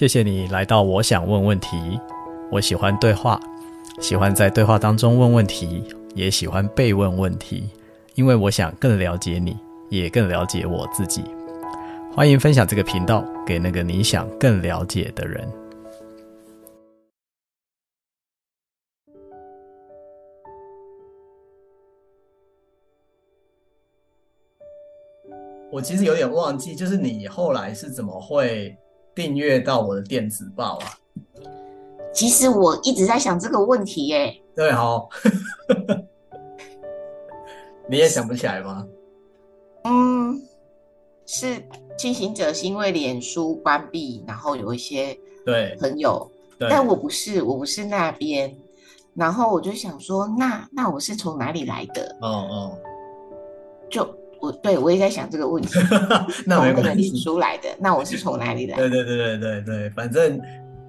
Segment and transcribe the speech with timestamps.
[0.00, 2.00] 谢谢你来到我想问问题。
[2.50, 3.38] 我喜欢对话，
[4.00, 5.84] 喜欢在对话当中问问题，
[6.14, 7.68] 也喜欢被问问题，
[8.14, 9.54] 因为我想更了解你，
[9.90, 11.22] 也更了解我自己。
[12.14, 15.46] 欢迎分享这个频道给那个你想更了解的人。
[25.70, 28.74] 我其实有点忘记，就是你后来是怎么会
[29.14, 30.96] 订阅到我的电子报啊？
[32.12, 34.34] 其实我一直在想这个问题耶。
[34.56, 35.08] 对哦，
[37.88, 38.86] 你也想不起来吗？
[39.84, 40.42] 嗯，
[41.24, 41.62] 是
[41.96, 45.16] 进行者是因为脸书关闭，然后有一些
[45.46, 48.54] 对朋友，但我不是，我不是那边。
[49.14, 52.16] 然后我就想说，那那我是从哪里来的？
[52.20, 52.78] 哦哦，
[53.88, 54.19] 就。
[54.40, 55.78] 我对我也在想这个问题，
[56.46, 57.68] 那没关系，从哪里出来的？
[57.78, 58.88] 那我是从哪里来的？
[58.88, 60.40] 对对对对对对，反正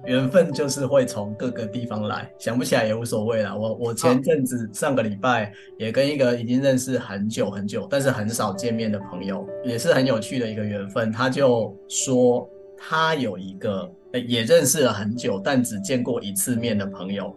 [0.06, 3.54] 缘分就是会从各个地方来，想不起来也无所谓啦。
[3.54, 11.12] 我我前阵子上个礼拜也跟一个已经认识很久很久，但是很少见面的朋友，也是很有趣的一个缘分。
[11.12, 13.88] 他就说他有一个
[14.26, 17.32] 也认识了很久，但只见过一次面的朋友，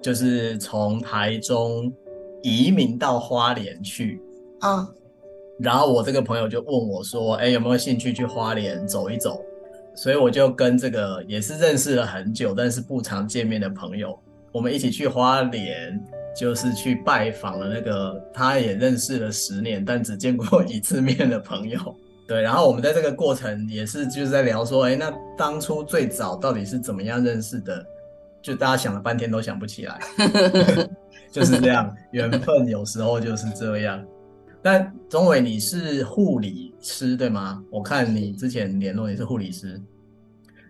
[0.00, 1.92] 就是从台中
[2.42, 4.20] 移民到花莲去。
[4.60, 4.88] 啊，
[5.58, 9.40] 然后我这个朋友就问我说：“哎，有没有兴趣去花莲走一走？”
[9.94, 14.18] 所以我就跟这个也是认识了很久，但是不常见面的朋友，
[14.52, 16.00] 我们一起去花莲，
[16.34, 21.78] 就是去拜访了那个他也认识了十年，但只见过一次面的朋友。
[22.28, 27.84] 对，然后我们在这个过程也是就是在聊说：“哎，那当初最早到底是怎么样认识的？”
[28.40, 29.98] 就大家想了半天都想不起来，
[31.30, 34.02] 就是这样，缘分有时候就是这样。
[34.62, 37.64] 但钟伟，你是护理师对吗？
[37.70, 39.80] 我看你之前联络你是护理师，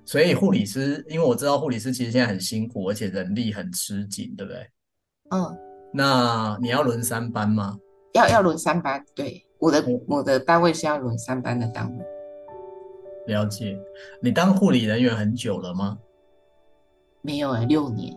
[0.04, 4.64] 所以护理师，因为我知道护理师其实现在很辛苦，而且人力很吃紧，对不对？
[5.30, 5.58] 嗯。
[5.92, 7.76] 那你要轮三班吗？
[8.14, 12.04] 要要轮三班，对，我的我的单位是要轮三班的单位。
[13.26, 13.76] 了解。
[14.22, 15.98] 你当护理人员很久了吗？
[17.22, 18.14] 没有哎、欸，六年。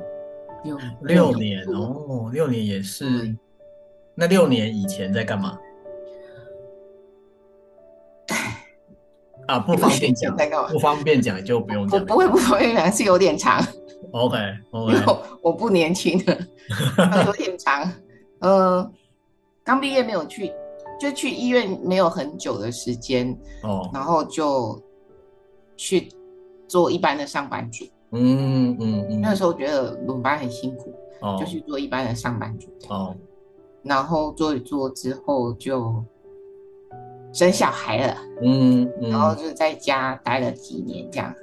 [0.64, 3.24] 六六年哦，六年也是。
[3.24, 3.40] 嗯
[4.16, 5.58] 那六年以前在干嘛？
[9.48, 10.36] 啊，不方便讲，
[10.72, 12.00] 不方便讲就不用讲。
[12.00, 13.62] 我不会不方便讲，是有点长。
[14.12, 14.38] OK
[14.72, 14.96] OK，
[15.42, 16.38] 我不年轻的，
[17.26, 17.92] 有点长。
[18.40, 18.92] 呃，
[19.64, 20.52] 刚毕业没有去，
[21.00, 24.82] 就去医院没有很久的时间哦，然后就
[25.76, 26.10] 去
[26.68, 27.86] 做一般的上班族。
[28.12, 32.68] 嗯嗯嗯，那时候觉得轮班很辛苦，哦，就去做一般的上班族。
[32.90, 33.16] 哦。
[33.82, 36.02] 然后做一做之后就
[37.34, 41.34] 生小孩了，嗯，嗯，然后就在家待了几年这样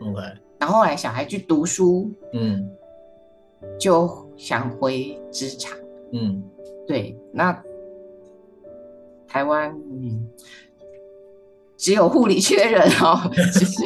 [0.00, 0.22] ，OK。
[0.58, 2.70] 然后后来小孩去读书，嗯，
[3.78, 5.76] 就想回职场，
[6.12, 6.42] 嗯，
[6.86, 7.18] 对。
[7.32, 7.52] 那
[9.26, 10.28] 台湾，嗯，
[11.76, 13.20] 只有护理缺人哦，
[13.52, 13.82] 就是，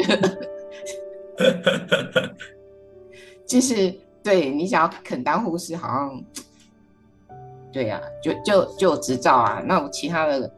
[3.47, 6.25] 就是对你想要肯当护士，好像。
[7.73, 9.61] 对呀、啊，就就就有执照啊。
[9.67, 10.49] 那我其他的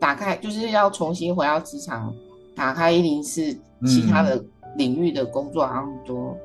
[0.00, 2.12] 打开就是要重新回到职场，
[2.56, 3.52] 打开一零四，
[3.86, 4.42] 其他的
[4.76, 6.36] 领域的工作好像都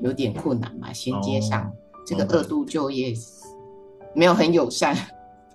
[0.00, 0.92] 有点困难嘛。
[0.92, 1.72] 衔接上、哦、
[2.06, 3.12] 这个二度就业
[4.14, 4.96] 没有很友善。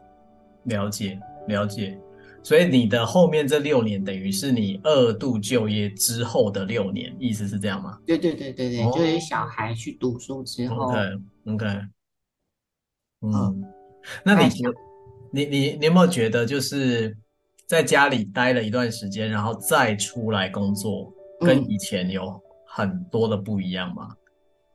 [0.65, 1.99] 了解了解，
[2.43, 7.97] 所以你的后面这六年等于是你二度就业之后的六年，意思是这样吗？
[8.05, 10.85] 对对对对对，哦、就是小孩去读书之后。
[10.85, 10.99] OK
[11.47, 11.65] OK，
[13.21, 13.33] 嗯。
[13.33, 13.63] 嗯
[14.21, 14.69] 那你觉，
[15.35, 17.17] 你你你有没有觉得，就是
[17.65, 24.09] 在家里待了一段时间，然后再出来工作，跟以前有很多的不一样吗？
[24.11, 24.17] 嗯、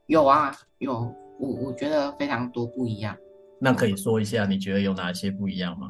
[0.07, 3.15] 有啊，有，我我觉得非常多不一样。
[3.57, 5.87] 那可以说一下，你觉得有哪些不一样吗？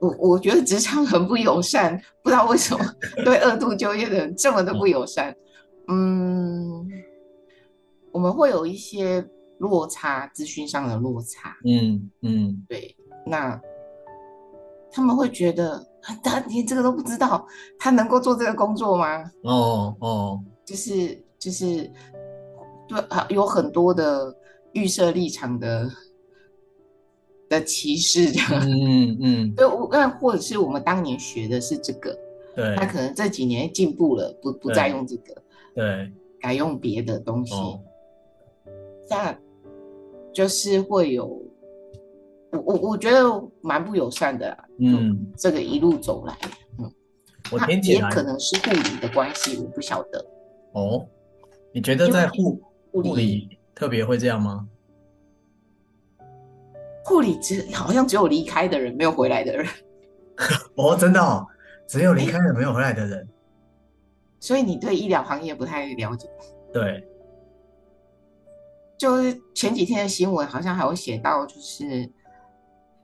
[0.00, 2.82] 我我觉得职场很不友善，不知道为什么
[3.22, 5.30] 对二度就业的人这么的不友善。
[5.88, 6.88] 嗯，嗯，
[8.12, 9.22] 我们会有一些。
[9.58, 12.96] 落差，资讯上的落差，嗯嗯，对，
[13.26, 13.60] 那
[14.90, 15.84] 他们会觉得
[16.22, 17.46] 他连这个都不知道，
[17.78, 19.30] 他能够做这个工作吗？
[19.42, 21.90] 哦哦，就是就是，
[22.88, 24.36] 对啊，有很多的
[24.72, 25.90] 预设立场的
[27.48, 32.16] 的歧视这样，嗯嗯， 对，那或者是我们当年学的是这个，
[32.54, 35.42] 对，他可能这几年进步了，不不再用这个，
[35.74, 37.52] 对，改用别的东西，
[39.08, 39.36] 那。
[40.32, 41.26] 就是会有，
[42.50, 43.22] 我我我觉得
[43.60, 46.36] 蛮不友善的，嗯，这个一路走来，
[46.76, 46.92] 嗯，
[47.52, 50.26] 我听起来也可能是护理的关系，我不晓得。
[50.72, 51.06] 哦，
[51.72, 52.60] 你觉得在护
[52.90, 54.66] 护理，理特别会这样吗？
[57.04, 59.64] 护理只好像只有离开的人，没有回来的人。
[60.74, 61.46] 哦，真的哦，
[61.86, 63.28] 只有离开了没有回来的人。
[64.40, 66.28] 所以你对医疗行业不太了解。
[66.72, 67.08] 对。
[69.04, 72.10] 就是前几天的新闻，好像还有写到，就是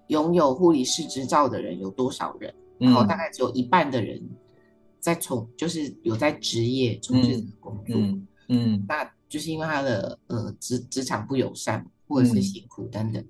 [0.06, 4.18] 拥有护理师执照的人有多少人，嗯、然后大概只有一半的人
[4.98, 7.94] 在从，就是有在职业从事工作，
[8.48, 13.28] 嗯，那就是因为他的呃职职场不友善，或者是辛苦等等，嗯、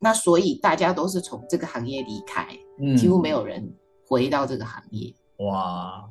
[0.00, 2.44] 那所以大家都是从这个行业离开，
[2.80, 3.72] 嗯、几乎没有人
[4.04, 5.14] 回到这个行业，
[5.46, 6.08] 哇。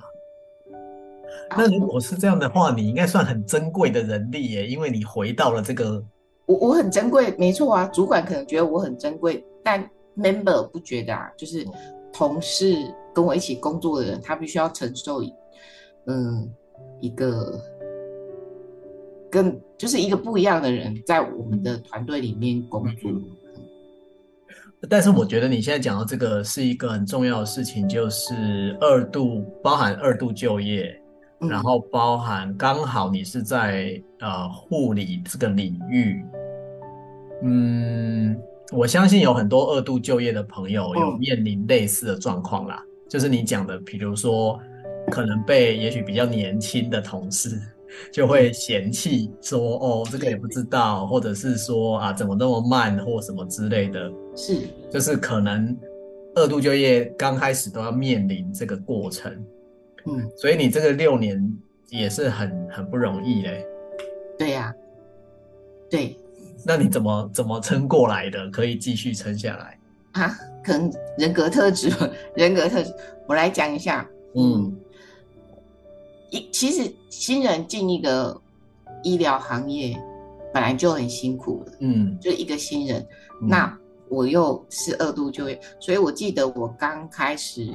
[1.57, 6.03] 那如果是这样的话，你应该算很珍贵的人力耶，因为你回到了这个。
[6.45, 7.85] 我我很珍贵，没错啊。
[7.87, 9.83] 主管可能觉得我很珍贵，但
[10.15, 11.29] member 不觉得啊。
[11.37, 11.65] 就是
[12.13, 12.75] 同事
[13.13, 15.21] 跟我一起工作的人，他必须要承受，
[16.05, 16.49] 嗯，
[17.01, 17.59] 一个
[19.29, 23.11] 跟就是一个不一样的人在我们的团队里面工作。
[24.89, 30.97] 但是我觉得你现在讲到这个是一个很重要的事情，就是二度包含二度就业。
[31.39, 36.23] 然后包含刚好你是在呃护理这个领域，
[37.43, 38.35] 嗯，
[38.71, 44.59] 我相信有很多二度就业的朋友有面临类似的状况啦，就是你讲的，比如说
[45.11, 47.61] 可能被也许比较年轻的同事
[48.11, 55.77] 就会嫌弃说，哦，这个也不知道，或者是说啊，怎么那么慢或什么之类的，是，就是可能
[56.33, 59.31] 二度就业刚开始都要面临这个过程。
[60.07, 61.57] 嗯，所以你这个六年
[61.89, 63.65] 也是很很不容易嘞。
[64.37, 64.73] 对呀、啊，
[65.89, 66.17] 对。
[66.65, 68.49] 那你怎么怎么撑过来的？
[68.49, 69.77] 可以继续撑下来
[70.13, 70.37] 啊？
[70.63, 71.89] 可能人格特质，
[72.35, 72.93] 人格特质。
[73.27, 74.07] 我来讲一下。
[74.35, 74.75] 嗯，
[76.29, 78.39] 一其实新人进一个
[79.03, 79.97] 医疗行业
[80.53, 81.73] 本来就很辛苦了。
[81.79, 83.01] 嗯，就一个新人，
[83.41, 87.71] 嗯、那我又是二度就业，所以我记得我刚开始。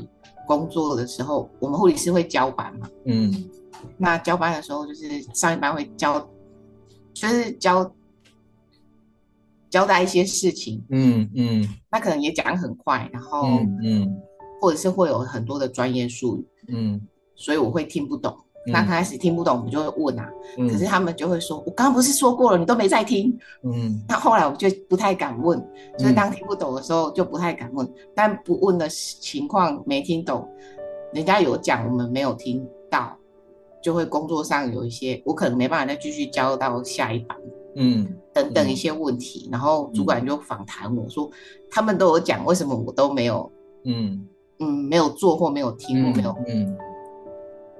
[0.46, 2.88] 工作的时候，我们护理师会交班嘛？
[3.06, 3.50] 嗯，
[3.96, 6.20] 那交班的时候就是上一班会交，
[7.14, 7.94] 就是交
[9.70, 10.84] 交代一些事情。
[10.90, 14.22] 嗯嗯，那可能也讲很快，然后嗯，嗯
[14.60, 16.46] 或者是会有很多的专业术语。
[16.68, 17.00] 嗯，
[17.34, 18.36] 所以我会听不懂。
[18.66, 20.30] 那刚开始听不懂，我就会问啊。
[20.56, 24.00] 嗯、可是他们就会说：“我刚刚不是说过了，你都没在听。”嗯。
[24.08, 25.58] 那后来我就不太敢问，
[25.98, 27.86] 所以当听不懂的时候就不太敢问。
[27.86, 30.48] 嗯、但不问的情况没听懂，
[31.12, 33.16] 人家有讲我们没有听到，
[33.82, 37.36] 就会工作上有一些我可能没办法再继续教到下一班。
[37.76, 38.06] 嗯。
[38.32, 41.30] 等等一些问题，嗯、然后主管就访谈我说
[41.70, 43.50] ：“他们都有讲，为什么我都没有？
[43.84, 44.26] 嗯
[44.60, 46.78] 嗯，没有做或没有听或没有嗯。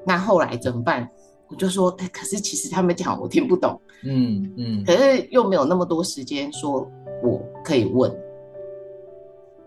[0.03, 1.09] 嗯”那后来怎么办？
[1.49, 6.91] 我就说，哎，可是其实他们讲我听不懂，嗯嗯，嗯可是又没有那么多时间说
[7.23, 8.11] 我可以问，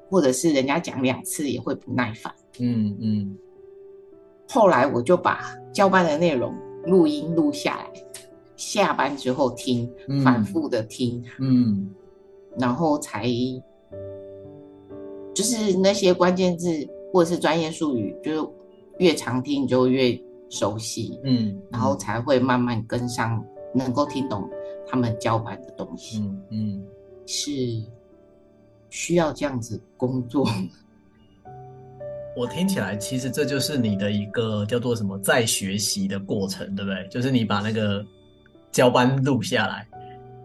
[0.09, 2.97] 或者是人家讲两次也会不耐烦，嗯嗯。
[2.99, 3.37] 嗯
[4.49, 5.41] 后来我就把
[5.71, 6.55] 交班的内容
[6.85, 8.03] 录音录下来，
[8.55, 11.89] 下班之后听，嗯、反复的听，嗯，
[12.57, 13.27] 然后才
[15.35, 16.67] 就是那些关键字
[17.13, 18.49] 或者是专业术语，就是。
[18.97, 20.17] 越常听你就越
[20.49, 24.47] 熟悉，嗯，然后才会慢慢跟上，能够听懂
[24.87, 26.83] 他们交办的东西，嗯嗯，
[27.25, 27.51] 是
[28.89, 30.47] 需要这样子工作。
[32.37, 37.07] 我听起来，其实这就是你的一个叫做什么在学习的过程，对不对？
[37.09, 38.05] 就是你把那个
[38.71, 39.87] 交班录下来，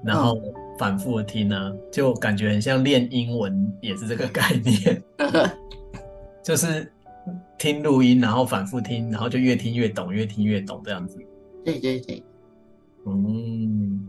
[0.04, 0.40] 然后
[0.78, 5.02] 反复的听呢，嗯、就感觉很像练英文，也是这个概念，
[6.42, 6.90] 就是。
[7.61, 11.19] 听录音，然后反复听，然后就越听越懂，越听越懂这样子。
[11.62, 12.25] 对对对，
[13.07, 14.09] 嗯，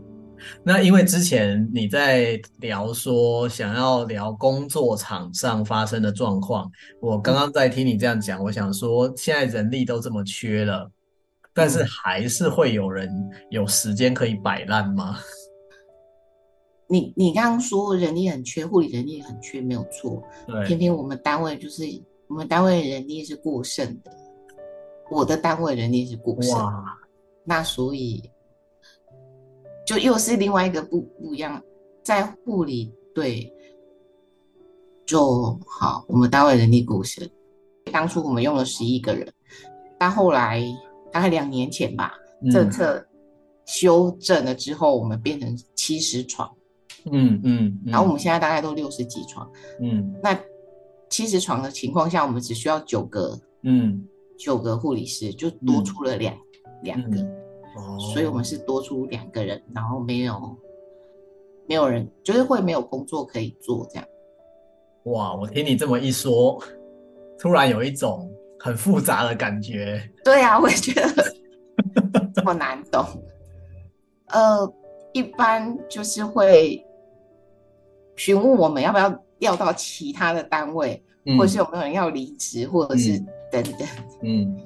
[0.64, 10.90] 那因为之前你在聊说想要聊工作场上发生的状况，我刚刚在听你这样讲，我想说现在人力都这么缺了，
[11.52, 13.12] 但是还是会有人
[13.50, 15.18] 有时间可以摆烂吗？
[16.88, 20.22] 你你刚刚说人力很缺，护理人力很缺，没有错。
[20.46, 21.84] 对，偏偏我们单位就是。
[22.32, 24.10] 我们单位人力是过剩的，
[25.10, 26.98] 我的单位人力是过剩，哇。
[27.44, 28.22] 那所以
[29.86, 31.62] 就又是另外一个不不一样，
[32.02, 33.52] 在护理队
[35.04, 37.28] 就好，我们单位人力过剩，
[37.92, 39.30] 当初我们用了十一个人，
[39.98, 40.64] 但后来
[41.12, 43.06] 大概两年前吧，嗯、政策
[43.66, 46.50] 修正了之后，我们变成七十床，
[47.10, 47.92] 嗯嗯，嗯嗯。
[47.92, 49.46] 然后我们现在大概都六十几床，
[49.82, 50.34] 嗯，那。
[51.12, 54.02] 七十床的情况下，我们只需要九个嗯，
[54.38, 56.40] 九个护理师就多出了两、嗯、
[56.84, 57.20] 两个，
[57.76, 60.56] 哦，所以我们是多出两个人，然后没有
[61.68, 64.08] 没有人，就是会没有工作可以做这样。
[65.04, 66.58] 哇，我听你这么一说，
[67.38, 70.02] 突然有一种很复杂的感觉。
[70.24, 71.34] 对啊，我也觉得
[72.34, 73.04] 这么难懂。
[74.28, 74.72] 呃，
[75.12, 76.82] 一般就是会
[78.16, 79.10] 询问我们要不要
[79.42, 83.18] 调到其他的单位，嗯、或者是有没有人要离职，或者是
[83.50, 83.88] 等等。
[84.22, 84.56] 嗯。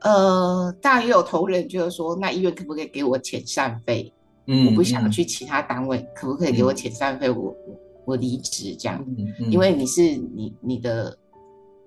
[0.00, 4.12] 呃，当然也有同仁就是说，那医院可不可以给我遣散费？
[4.46, 7.30] 嗯，我不想去其他单位，嗯、可不可以给我遣散费？
[7.30, 9.02] 我我我离职这样。
[9.50, 11.16] 因为你是你你的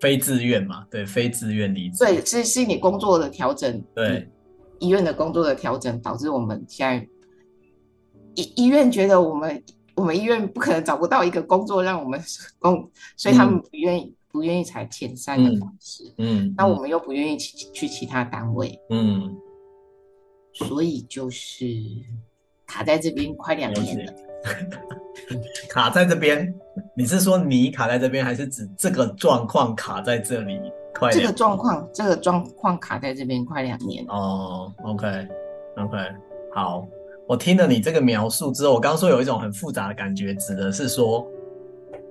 [0.01, 2.03] 非自愿嘛，对，非自愿离职。
[2.03, 3.79] 对，是是你工作的调整。
[3.93, 4.27] 对。
[4.79, 7.07] 医院的工作的调整导致我们现在
[8.36, 9.63] 医医院觉得我们
[9.97, 12.21] 我们医院不可能找不到一个工作让我们
[12.59, 16.03] 工，所以他们不愿意、嗯、不愿意采遣散的方式。
[16.19, 18.79] 嗯，嗯，那我们又不愿意去去其他单位。
[18.91, 19.35] 嗯，
[20.53, 21.65] 所以就是
[22.67, 24.13] 卡在这边快两年了。
[25.67, 26.53] 卡在这边，
[26.95, 30.59] 你是说你卡在这边，还是指这个状况卡在这里
[30.93, 31.09] 快？
[31.11, 34.71] 这个状况，这个状况卡在这边快两年哦。
[34.83, 35.27] OK，OK，、
[35.75, 36.15] okay, okay,
[36.53, 36.87] 好。
[37.27, 41.27] 我听了你这个描述之后，我刚刚说有一种很复杂的感觉，指的是说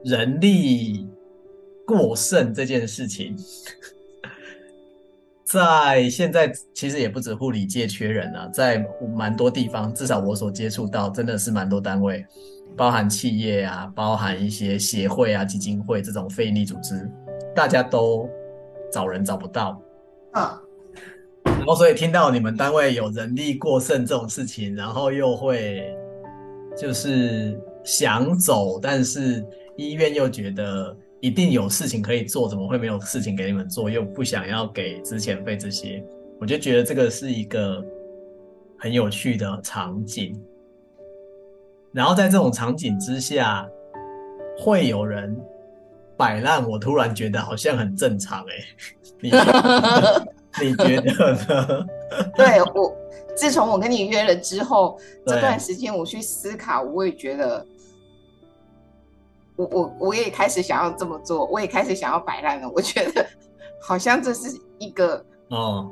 [0.05, 1.09] 人力
[1.87, 3.37] 过剩这件事情，
[5.45, 8.85] 在现在其实也不止护理界缺人啊，在
[9.17, 12.25] 蛮多地方，至少我所接触到，真的是蛮多单位，
[12.77, 17.11] 包含企业啊，包含一些协会啊、基金会这种非营利组织，
[17.55, 18.29] 大家都。
[18.93, 19.83] 找人找不到，
[20.31, 20.63] 啊，
[21.67, 25.95] 后所以听到你们单位有人力过剩这种事情，然后又会
[26.77, 29.45] 就是想走，但是
[29.77, 33.91] 医院又觉得一定有事情可以做，怎么会没有事情给你们做？
[33.91, 36.05] 又不想要给之前费这些，
[36.41, 37.85] 我就觉得这个是一个
[38.79, 40.41] 很有趣的场景。
[41.93, 43.67] 然后在这种场景之下，
[44.59, 45.37] 会有人。
[46.19, 50.25] 摆烂，我突然觉得好像很正常哎、欸，
[50.63, 51.87] 你觉得呢？
[52.35, 52.97] 对我，
[53.37, 57.67] 自从我跟你约了之后，这段时间我去思考，我也觉得，
[59.57, 62.71] 我我我也开始想要这么做，我也开始想要摆烂了。
[62.71, 63.27] 我觉得
[63.81, 65.91] 好像这是一个哦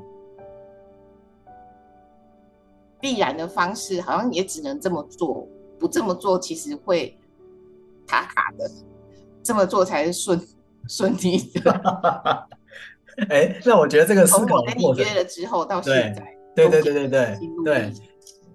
[3.01, 5.47] 必然的方式，好像也只能这么做，
[5.79, 7.19] 不这么做其实会
[8.07, 8.71] 卡卡的。
[9.43, 10.41] 这么做才是顺
[10.89, 12.49] 顺利的。
[13.31, 16.23] 哎、欸，那我觉得这个思考从我跟你约了之后到现在，
[16.55, 17.93] 对对对对对对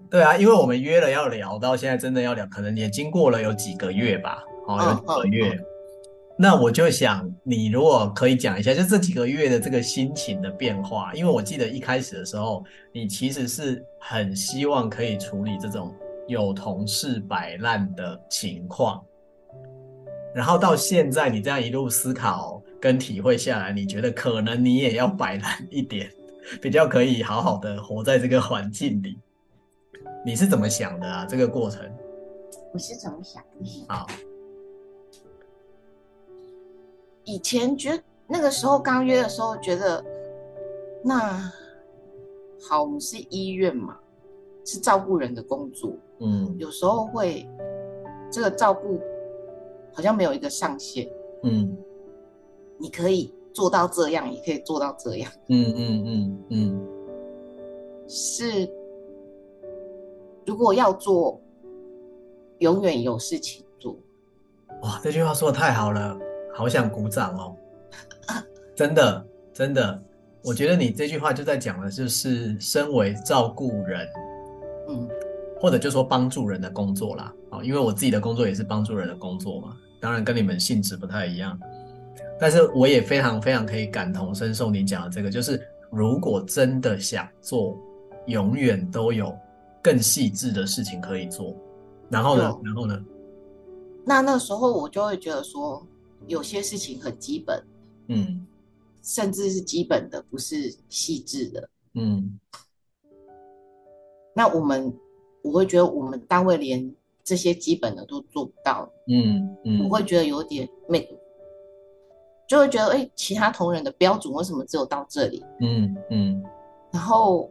[0.09, 5.49] 对啊，因为我们约了要聊，到现在真的要聊，可能也经过了有几个月吧，哦，有几个月。
[5.49, 5.65] 嗯嗯嗯、
[6.37, 15.93] 那我就想，你如果可以讲一下，就这几个月的这个心情的变化，因为我记得一开始的时候，你其实是很希望可以处理这种
[16.27, 19.03] 有同事摆烂的情况。
[20.33, 26.11] 然后到现在，你这样一路思考跟体会下来，你觉得可能你也要摆烂一点，
[26.61, 29.17] 比较可以好好的活在这个环境里。
[30.25, 31.25] 你是怎么想的啊？
[31.25, 31.81] 这个过程？
[32.73, 33.85] 我是怎么想的？
[33.87, 34.07] 好，
[37.23, 40.03] 以前觉得那个时候刚约的时候觉得，
[41.03, 41.51] 那
[42.69, 43.97] 好，我们是医院嘛，
[44.65, 47.47] 是照顾人的工作，嗯，有时候会
[48.31, 49.01] 这个照顾。
[49.91, 51.09] 好像没有一个上限，
[51.43, 51.75] 嗯，
[52.79, 56.87] 你可以做到这样，也可以做到这样，嗯嗯嗯嗯，
[58.07, 58.69] 是，
[60.45, 61.39] 如果要做，
[62.59, 63.95] 永远有事情做。
[64.81, 66.17] 哇，这句话说的太好了，
[66.53, 67.55] 好想鼓掌哦！
[68.75, 70.01] 真的真的，
[70.43, 74.07] 我觉得你这句话就在讲的就是身为照顾人，
[74.87, 75.07] 嗯，
[75.59, 79.75] 或者就说帮助人的工作啦，哦，因为我自己的工作也是帮助人的工作嘛。
[80.01, 81.59] 当然跟你们性质不太一样，
[82.39, 87.77] 但是我也非常非常可以感同身受你讲的这个，就是如果真的想做，
[88.27, 89.37] 永远都有
[89.81, 91.55] 更细致的事情可以做。
[92.09, 92.57] 然后呢？
[92.57, 93.05] 嗯、然后呢？
[94.05, 95.85] 那那时候我就会觉得说，
[96.27, 97.63] 有些事情很基本，
[98.07, 98.45] 嗯，
[99.03, 102.39] 甚至是基本的，不是细致的，嗯。
[104.33, 104.93] 那我们，
[105.41, 106.95] 我会觉得我们单位连。
[107.21, 111.07] 这些基本的都做不到，嗯嗯，我会觉得有点没，
[112.49, 115.45] 就会觉得哎，其他同仁的标准为什么只有到这里？
[115.61, 116.43] 嗯嗯。
[116.91, 117.47] 然后，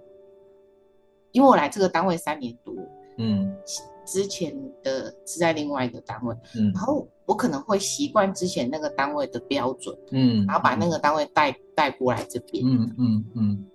[1.30, 2.74] 因为我来这个单位三年多，
[3.16, 3.56] 嗯，
[4.04, 4.52] 之前
[4.82, 13.66] 的是在另外一个单位，嗯，然后我可能会习惯之前那个单位的标准，嗯，然后把那个单位带带过来这边，嗯嗯嗯。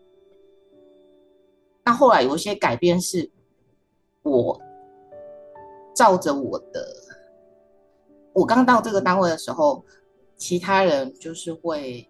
[1.85, 3.31] 那后来有一些改变是，
[4.23, 4.59] 我
[5.95, 6.85] 照着我的，
[8.33, 9.85] 我刚到这个单位的时候，
[10.37, 12.07] 其他人就是会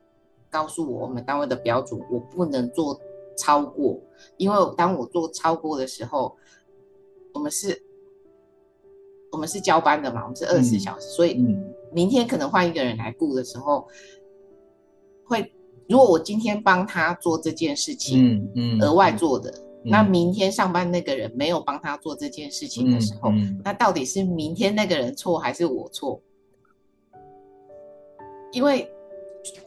[0.49, 2.99] 告诉我，我们单位的标准我不能做
[3.37, 3.99] 超过，
[4.37, 6.35] 因为当我做超过的时候，
[7.33, 7.81] 我们是。
[9.31, 11.43] 我们是交班的嘛，我们是二十四小时，嗯、所以
[11.91, 13.87] 明天可能换一个人来顾的时候，
[15.25, 15.51] 会
[15.89, 19.49] 如果我今天帮他做这件事情，嗯嗯，额外做的，
[19.85, 26.21] 嗯、那明天上班那个人没有帮他做这件事情的时候，嗯嗯、那到底是明天那个人错还是我错？
[28.53, 28.89] 因为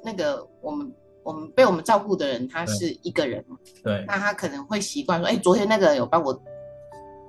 [0.03, 0.91] 那个我们
[1.23, 6.33] 我们被我们照顾的人他是一个人嘛，对，那他可能会习惯说，哎，昨天那个人有帮我，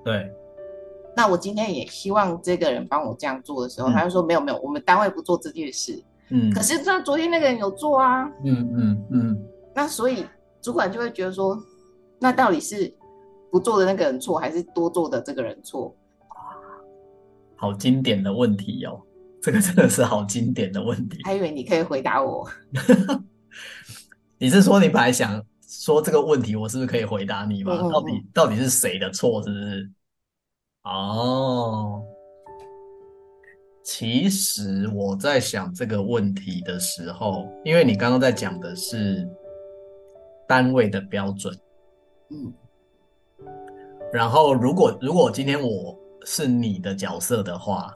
[0.05, 0.31] 对。
[1.15, 5.99] 那我今天也希望这个人帮我这样做的时候，嗯、他就说没有没有，我们单位不做这件事。
[6.29, 8.31] 嗯，可是那昨天那个人有做啊。
[8.45, 9.45] 嗯嗯嗯。
[9.73, 10.23] 那所以
[10.61, 11.57] 主管就会觉得说，
[12.19, 12.93] 那到底是
[13.49, 15.91] 不做的那个人错，还是多做的这个人错？
[17.55, 19.01] 好经典的问题哦，
[19.48, 21.24] 这个真的是好经典的问题。
[21.24, 22.46] 还以为你可以回答我。
[24.38, 27.72] 你是说你本来想说这个问题，我是不是可以回答你吗？
[27.74, 29.42] 嗯嗯嗯，到底到底是谁的错？
[29.42, 29.89] 是不是？
[30.84, 32.04] 哦，
[33.86, 39.25] 其实我在想这个问题的时候，因为你刚刚在讲的是
[40.46, 41.58] 单位的标准，
[42.32, 42.54] 嗯，
[44.12, 47.94] 然后如果如果今天我是你的角色的话，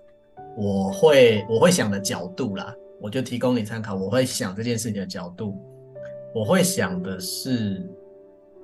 [0.58, 3.96] 我会我会想的角度啦，我就提供你参考。
[3.96, 5.58] 我会想这件事情的角度，
[6.36, 7.82] 我会想的是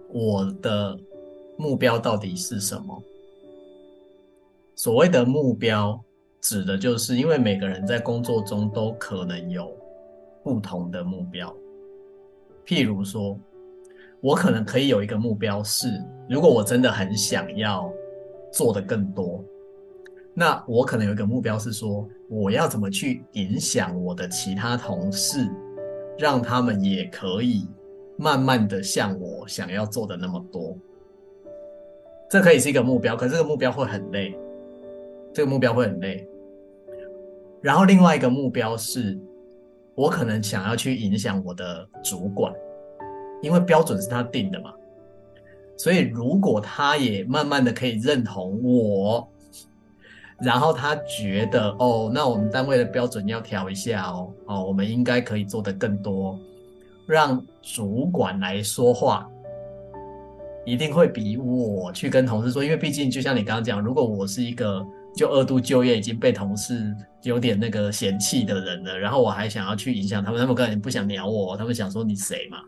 [0.10, 0.98] 我的
[1.58, 3.02] 目标到底是什么？
[4.76, 6.00] 所谓的目标，
[6.40, 9.76] 指的就是因为每个人在工作中都可能有
[10.44, 11.52] 不同的目标。
[12.66, 13.40] 譬如说，
[14.22, 15.88] 我可能可以有一个目标是，
[16.30, 17.92] 如果我真的很想要
[18.52, 19.44] 做的更多，
[20.40, 25.50] 那我可能有一个目标是说，我要怎么去影响我的其他同事，
[26.16, 27.68] 让他们也可以
[28.18, 30.78] 慢慢的像我想要做的那么多。
[32.30, 34.38] 这可以是一个目标，可是这个目标会很累。
[35.34, 36.28] 这个目标会很累，
[37.60, 39.20] 然后另外一个目标是，
[39.96, 42.54] 我可能想要去影响我的主管，
[43.42, 44.72] 因为标准是他定的嘛，
[45.76, 49.28] 所以如果他也慢慢的可以认同我，
[50.40, 56.40] 然后他觉得哦，那我们单位的标准要调一下哦，哦，我们应该可以做得更多，
[57.06, 59.30] 让主管来说话，
[60.66, 64.86] 一定会比我去跟同事说，因为毕竟就像你刚刚讲，如果我是一个。
[65.16, 72.60] 就二度就业已经被同事有点那个嫌弃的人了，然后我还想要去影响他们，他们根本不想鸟我，他们想说你谁嘛？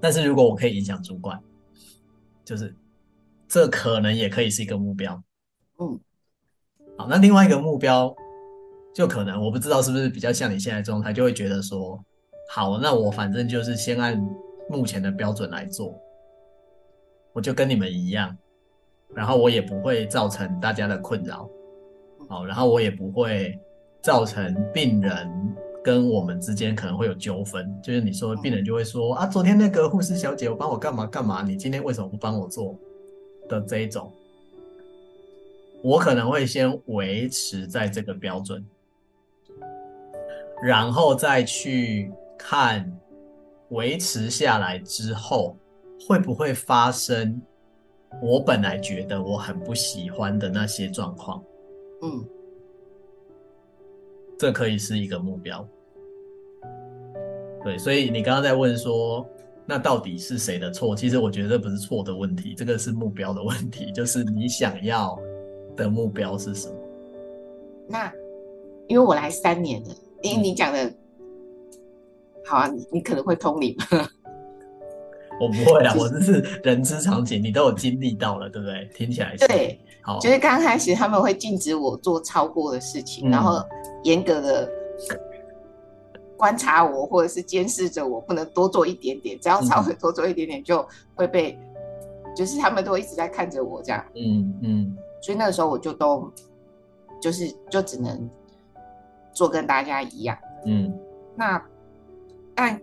[0.00, 1.38] 但是如果我可以影响主管，
[2.42, 2.74] 就是
[3.46, 5.22] 这可能也可以是一个目标。
[5.78, 6.00] 嗯，
[7.00, 8.14] 好，那另外一个目标
[8.94, 11.98] 就可能我不知道是不是比较像你现在状态，就会觉得说，
[12.50, 14.22] 好，那我反正就是先按
[14.68, 15.98] 目前的标准来做，
[17.32, 18.36] 我就跟你们一样。
[19.14, 21.48] 然后我也不会造成大家的困扰，
[22.28, 23.58] 好，然后我也不会
[24.02, 25.26] 造成病人
[25.82, 27.74] 跟我们之间可能会有纠纷。
[27.82, 32.78] 就是你说病人就会说啊，昨天那个护士小姐，我帮我干嘛干嘛，你今天为什么不帮我做
[33.48, 34.12] 的这一种，
[35.82, 38.64] 我可能会先维持在这个标准，
[40.62, 42.90] 然后再去看
[43.70, 45.56] 维持下来之后
[46.06, 47.40] 会不会发生。
[48.20, 51.40] 我本来觉得我很不喜欢的那些状况，
[52.02, 52.26] 嗯，
[54.36, 55.66] 这可以是一个目标。
[57.62, 59.24] 对，所以你刚刚在问说，
[59.64, 60.96] 那到底是谁的错？
[60.96, 65.16] 其实我觉得这不是错的问题，这个是目标的问题，就是你想要
[65.76, 66.74] 的目标是什么？
[67.88, 68.12] 那
[68.86, 70.92] 因为我来三年了，因为你讲的，
[72.46, 73.76] 好啊，你你可能会通灵。
[75.40, 78.88] 我不会啊，就是、我这是人之常情，你都有经历到了，对不对？
[78.94, 79.46] 听起来是。
[79.48, 83.64] 对，好，就是刚开始他们会禁止我做超过的事情，嗯、然后
[84.02, 84.70] 严格的
[86.36, 96.32] 观察我，或者是监视着我，不能多做一点点，只要稍微多做一点点就会被，嗯、就是他们都一直在看着我这样，嗯嗯，嗯所以那个时候我就都
[97.20, 98.28] 就是就只能
[99.32, 100.92] 做跟大家一样，嗯，
[101.36, 101.62] 那
[102.54, 102.80] 但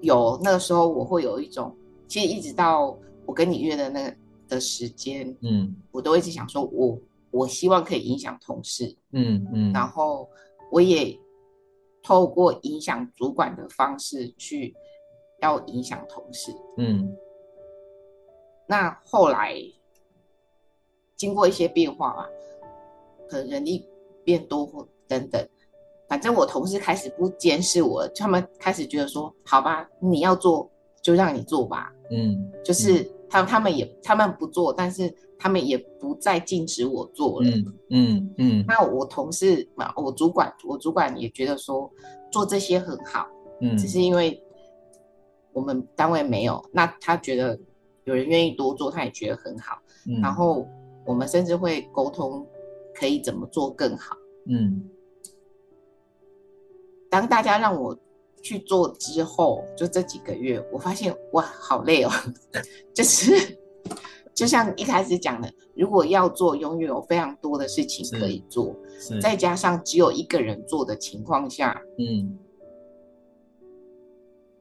[0.00, 1.74] 有那个时候我会有一种。
[2.08, 4.14] 其实一直到我跟你约的那个
[4.46, 6.98] 的时间，嗯，我都一直想说我，我
[7.30, 10.28] 我希望可以影响同事，嗯嗯，然后
[10.70, 11.18] 我也
[12.02, 14.74] 透过影响主管的方式去
[15.40, 17.16] 要影响同事，嗯，
[18.66, 19.56] 那后来
[21.22, 22.26] 经过一些变化嘛，
[23.28, 23.86] 可能人力
[24.24, 25.48] 变多或等等，
[26.08, 30.68] 反正我同事开始不监视我，他们开始觉得说，好吧，你要做
[31.00, 41.88] 就让你做吧，嗯，就是他他们也他们不做，但是他们也不再禁止我做了，嗯嗯嗯，那我同事嘛，我主管，我主管也觉得说
[42.32, 43.28] 做这些很好，
[43.60, 44.42] 嗯，只是因为
[45.52, 47.56] 我们单位没有，那他觉得
[48.06, 50.66] 有人愿意多做，他也觉得很好，嗯，然后
[51.04, 52.46] 我们甚至会沟通
[52.94, 54.16] 可以怎么做更好，
[54.48, 54.88] 嗯。
[57.10, 57.94] 当大家让我
[58.42, 62.10] 去做之后，就这几个月，我发现哇，好累哦，
[62.94, 63.58] 就是
[64.34, 68.74] 就像一开始讲的，如果要做，永远有非常多的事情可以做，
[69.20, 72.38] 再加上只有一个人做的情况下，嗯，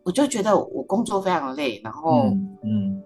[0.04, 3.04] 我就觉得我工作非常累，然后嗯，嗯，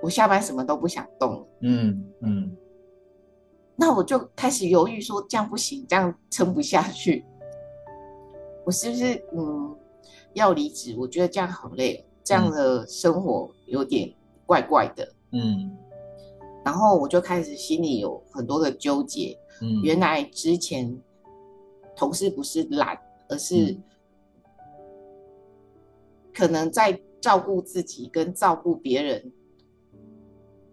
[0.00, 2.56] 我下班什么都不想动，嗯嗯，
[3.78, 7.24] 那我就开始犹豫说，这样不行，这样撑不下去。
[8.64, 9.76] 我是不是嗯
[10.32, 10.96] 要离职？
[10.98, 14.12] 我觉得这样好累，这样的生活有点
[14.46, 15.06] 怪怪的。
[15.32, 15.76] 嗯，
[16.64, 19.38] 然后我就开始心里有很多的纠结。
[19.60, 20.98] 嗯，原来之前
[21.94, 23.76] 同事不是懒，而是
[26.34, 29.32] 可能在照顾自己跟照顾别人，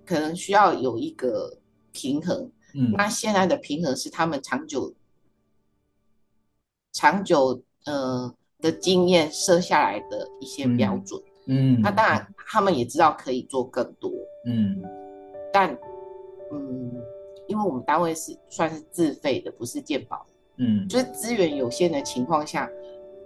[0.06, 1.58] 可能需要有一个
[1.92, 2.50] 平衡。
[2.74, 4.94] 嗯，那现在的平衡是他们长久
[6.92, 7.62] 长久。
[7.86, 14.10] 呃的经验设下来的一些标准，嗯，那当然他们也知道可以做更多，
[14.46, 14.82] 嗯，
[15.52, 15.78] 但
[16.50, 16.94] 嗯，
[17.46, 22.70] 因为我们单位是算是自费的，不是健保，嗯，就是资源有限的情况下，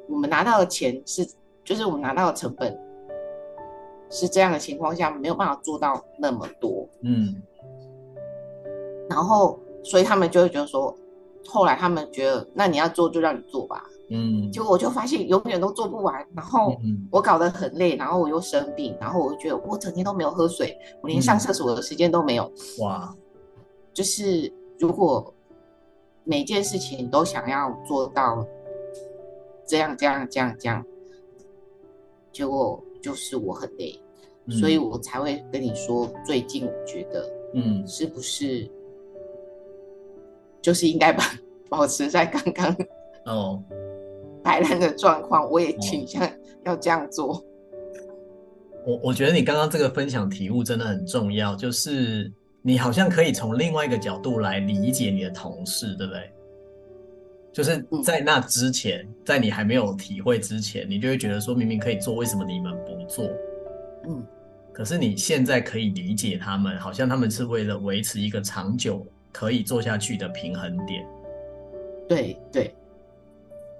[0.09, 1.23] 我们拿到的钱是，
[1.63, 2.75] 就是我们拿到的成本
[4.09, 7.39] 是这样的情况下，没有办法做到那么多，嗯，
[9.17, 10.95] 然后所以他们就会觉得说，
[11.47, 13.83] 后来他们觉得，那你要做就让你做吧。
[14.11, 16.77] 嗯，结果我就发现永远都做不完，然后
[17.09, 22.43] 我搞得很累，然后我又生病，然后我就觉得我整天都没有喝水，我连上厕所的时间都没有。
[22.79, 23.11] 哇，
[23.91, 25.33] 就是如果
[26.23, 28.45] 每件事情都想要做到
[29.65, 30.85] 这样这样这样这样，
[32.31, 33.99] 结果就是我很累，
[34.51, 38.69] 所以我才会跟你说，最近我觉得，嗯，是不是
[40.67, 41.23] 就是应该把
[41.71, 42.75] 保持在刚刚
[43.25, 43.63] 哦。
[44.43, 46.29] 摆烂的状况，我也倾向
[46.65, 47.35] 要这样做。
[47.35, 47.43] 哦、
[48.85, 52.29] 我我觉得你刚刚这个分享题目真的很重要，就是
[52.61, 56.29] 你好像可以从另外一个角度来理解你的同事，对不对？
[57.53, 63.25] 就是在那之前，嗯、在你还没有体会之前，你就会觉得说明明可以做，为什么你们不做？
[64.05, 64.21] 嗯，
[64.73, 71.05] 可是你现在可以理解他们，好像他们是为了维持一个长久可以做下去的平衡点。
[72.07, 72.73] 对对。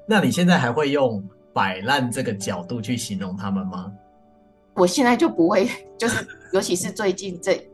[0.08, 3.92] 那你现在还会用摆烂这个角度去形容他们吗？
[4.74, 7.70] 我现在就不会， 就是尤其是最近这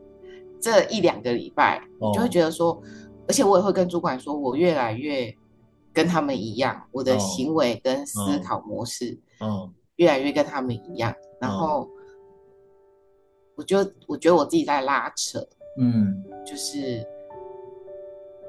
[0.61, 2.81] 这一两个礼拜，我就会觉得说，
[3.27, 5.35] 而且我也会跟主管说，我越来越
[5.91, 11.13] 跟他们一样，我的行为跟思考模式，嗯，越来越跟他们一样。
[11.41, 11.89] 然后，
[13.55, 15.45] 我就我觉得我自己在拉扯，
[15.77, 17.05] 嗯，就是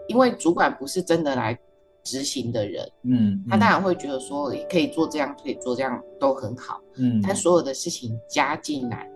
[0.09, 1.59] 因为主管不是真的来。
[2.07, 9.11] 执行的人，嗯，嗯，他当然会觉得说可以做这样，可以做这样都很好，嗯，但所有的事情加进来，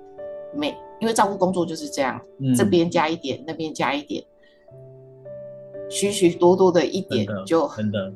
[0.55, 4.25] 每，因为照顾工作就是这样，嗯，这边加一点，那边加一点，
[5.91, 8.11] 许许多多的一点就真的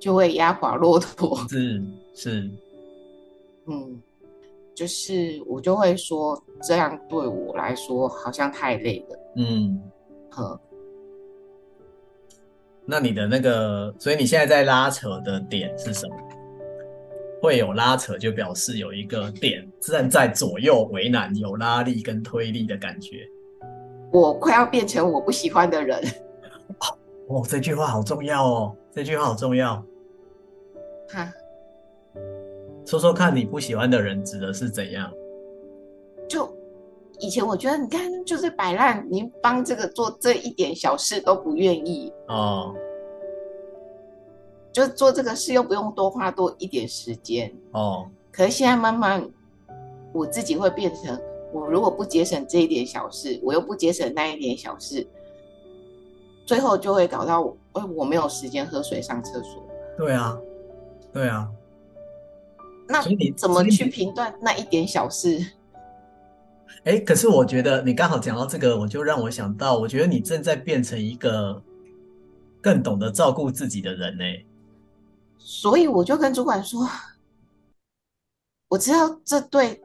[0.00, 1.82] 就会压垮骆驼，是
[2.14, 2.50] 是，
[3.68, 4.00] 嗯，
[4.74, 9.78] 就是我就会说这样对我来说好像太累了，嗯，
[10.30, 10.58] 呵。
[12.86, 16.16] 那你的那个，所以你现在在拉扯的点是什么？
[17.42, 23.28] 会有拉扯，就表示有一个点正在左右为难，有拉力跟推力的感觉。
[24.12, 26.00] 我快要变成我不喜欢的人。
[27.28, 29.82] 哦，这句话好重要哦，这句话好重要。
[31.08, 31.32] 哈，
[32.86, 35.12] 说说看你不喜欢的人指的是怎样？
[36.28, 36.50] 就。
[37.20, 42.74] 以前我觉得，你看，就是摆烂，您帮这个做这一点小事都不愿意哦，
[44.72, 48.08] 就做这个事又不用多花多一点时间哦。
[48.32, 49.24] 可是现在慢慢，
[50.12, 51.20] 我自己会变成，
[51.52, 55.06] 我如果不节省这一点小事，我又不节省那一点小事，
[56.44, 57.56] 最后就会搞到我，
[57.96, 59.62] 我没有时间喝水、上厕所。
[59.96, 60.36] 对啊，
[61.12, 61.48] 对啊。
[62.86, 65.38] 那你怎么去评断那一点小事？
[66.82, 71.62] 哎，可是我觉得你刚好讲到这个，我就让我想到，我觉得你正在变成一个
[72.60, 74.24] 更懂得照顾自己的人呢。
[75.38, 76.86] 所以我就跟主管说，
[78.68, 79.80] 我知道这对，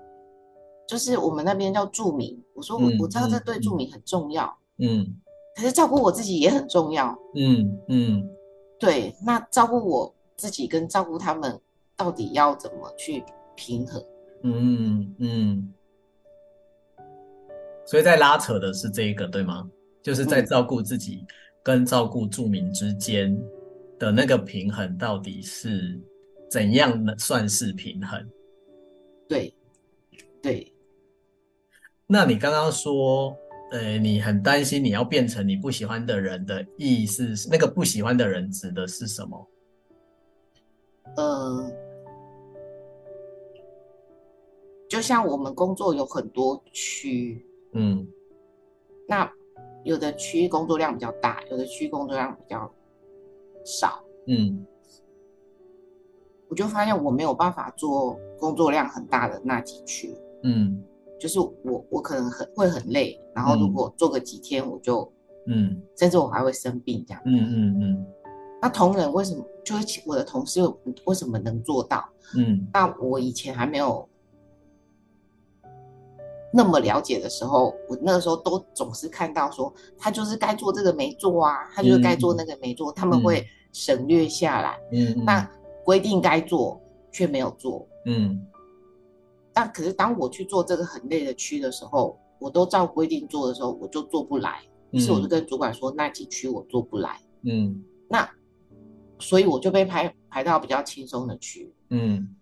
[0.88, 5.16] 就是我们那边叫住民，我说我我知道这对住民很重要，嗯，
[5.56, 8.30] 可是照顾我自己也很重要，嗯嗯，
[8.80, 11.60] 对，那照顾我自己跟照顾他们。
[12.00, 13.22] 到底要怎么去
[13.58, 14.02] 平衡？
[14.44, 15.74] 嗯嗯，
[17.90, 19.68] 所以在拉扯的是这个，对吗？
[20.04, 21.26] 就是在照顾自己
[21.64, 23.36] 跟照顾住民之间
[23.98, 26.00] 的那个平衡，到底是
[26.52, 28.24] 怎样的算是平衡？
[29.28, 29.52] 对
[30.40, 30.72] 对。
[32.06, 33.36] 那你刚刚说，
[33.72, 39.48] 呃，你很担心你要变成你不喜欢的人的意思是，那个不喜欢的人指的是什么？
[41.18, 41.72] 呃。
[44.88, 48.08] 就像我们工作有很多区，嗯，
[49.08, 49.32] 那
[49.84, 52.72] 有的区域工作量比较大，有的区域工作量比较
[53.64, 54.66] 少，嗯，
[56.50, 60.84] 我就发现我没有办法做工作量很大的那几区，嗯，
[61.20, 65.12] 就是我我可能很会很累，然后如果做个几天我就，
[65.46, 68.06] 嗯，甚至我还会生病这样，嗯嗯嗯，
[68.62, 70.62] 那同仁为什么就是我的同事
[71.06, 72.04] 为什么能做到？
[72.36, 74.09] 嗯，那我以前还没有。
[76.52, 84.80] 那么了解的时候，我那个时候都总是看到说，他就是该做这个没做啊，他就是该做那个没做，嗯、他们会省略下来。
[84.92, 85.48] 嗯，那
[85.86, 86.82] 规定该做
[87.12, 87.88] 却没有做。
[88.08, 88.44] 嗯，
[89.54, 94.64] 但可是当我去做这个很累的区的时候，我都照规定做的时候，我就做不来。
[94.90, 97.22] 于是我就跟主管说，那几区我做不来。
[97.44, 98.28] 嗯，那
[99.20, 101.72] 所以我就被排排到比较轻松的区。
[101.92, 102.36] 嗯，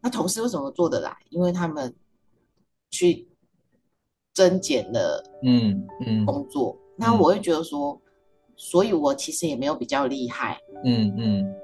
[0.00, 1.16] 那同事为什么做得来？
[1.28, 1.94] 因为他们。
[2.90, 3.26] 去
[4.34, 8.00] 增减了，嗯嗯，工作，那我会觉得说，
[8.56, 11.54] 所以我其实也没有比较厉害，嗯嗯，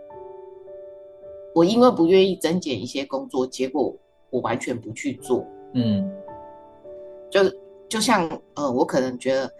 [1.54, 3.94] 我因为不愿意增减一些工作，结果
[4.30, 6.10] 我完全不去做，嗯，
[7.30, 7.40] 就
[7.88, 9.50] 就像呃，我可能觉得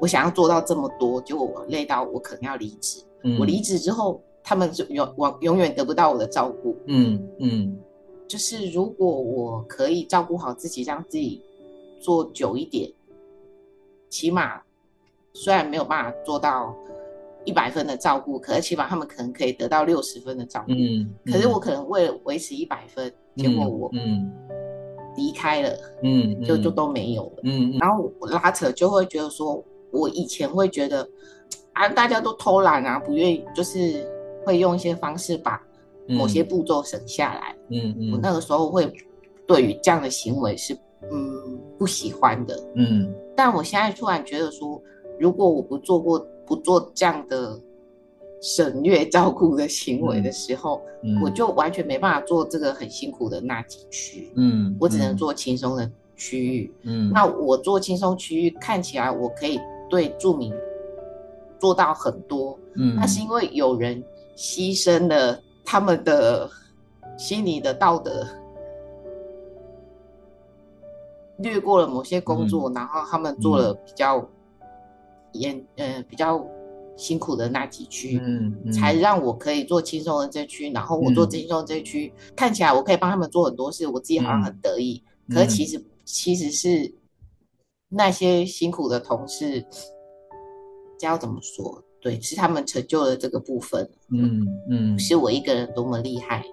[0.00, 7.78] 我想要做到这么多，结果我累到我可能要离职，嗯、我离职之后，他们就永往永远得不到我的照顾，嗯嗯。
[8.24, 11.42] 嗯就是如果我可以照顾好自己，让自己
[12.00, 12.90] 做久一点，
[14.08, 14.60] 起码
[15.34, 16.74] 虽然没有办法做到
[17.44, 20.72] 一百分的照顾，可是起码他们可能可以得到六十分的照顾。
[20.72, 23.06] 嗯，嗯，可是我可能为了维持一百分，
[23.36, 24.32] 嗯、结果我嗯
[25.16, 27.42] 离开了，嗯，就就都没有了。
[27.44, 31.06] 嗯，然后我拉扯就会觉得说，我以前会觉得
[31.74, 34.10] 啊，大家都偷懒啊，不愿意，就是
[34.46, 35.62] 会用一些方式把。
[36.06, 38.92] 某些步骤省下来，嗯嗯，我那个时候会
[39.46, 40.76] 对于这样的行为是
[41.10, 44.80] 嗯不喜欢的，嗯，但我现在突然觉得说，
[45.18, 47.58] 如果我不做过不做这样的
[48.42, 60.54] 省略照顾的行为的时候，嗯，我就完全没办法做这个很辛苦的那几区，嗯，我只能做轻松的区域，嗯，那我做轻松区域看起来我可以对著名
[61.58, 64.04] 做到很多，嗯，那是因为有人
[64.36, 65.40] 牺牲了。
[65.64, 66.50] 他们的
[67.18, 68.26] 心理的道德
[71.38, 74.24] 略过了某些工作，嗯、然后他们做了比较
[75.32, 76.44] 严、嗯、呃比较
[76.96, 80.70] 辛苦的那几区，嗯嗯、才让我可以做轻松的这区。
[80.70, 85.02] 然后我做轻松的这区，嗯、看起来我可以帮他们做很多事，我自己好像很得意。
[85.26, 86.94] 嗯、可是其实、嗯、其实是
[87.88, 89.64] 那些辛苦的同事，
[90.98, 91.83] 这要怎么说？
[92.04, 93.88] 对，是他们成就了这个部分。
[94.12, 96.44] 嗯嗯，是我一个人多么厉害。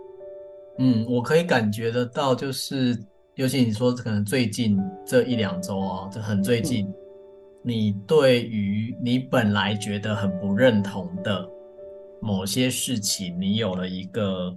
[0.77, 2.97] 嗯，我可以感觉得到，就是
[3.35, 6.93] 尤其你说可能最近这一两周哦，就很最近，嗯、
[7.63, 11.45] 你对于你本来觉得很不认同的
[12.21, 14.55] 某些事情，你有了一个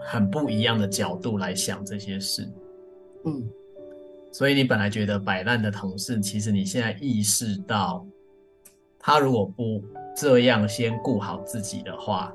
[0.00, 2.50] 很不一样的角度来想这些事。
[3.26, 3.46] 嗯，
[4.32, 8.06] 所以你本来觉得摆烂的同事，其实你现在意识到，
[8.98, 9.82] 他如果不
[10.16, 12.32] 这样先顾好自己的话，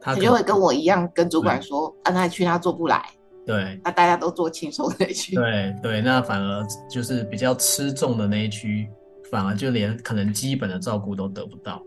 [0.00, 3.04] 他就会跟我一样跟主管说，让他去他做不来。
[3.44, 5.34] 对，那大家都做轻松的那一区。
[5.34, 8.88] 对对，那反而就是比较吃重的那一区，
[9.30, 11.82] 反而就连可能基本的照顾都得不到，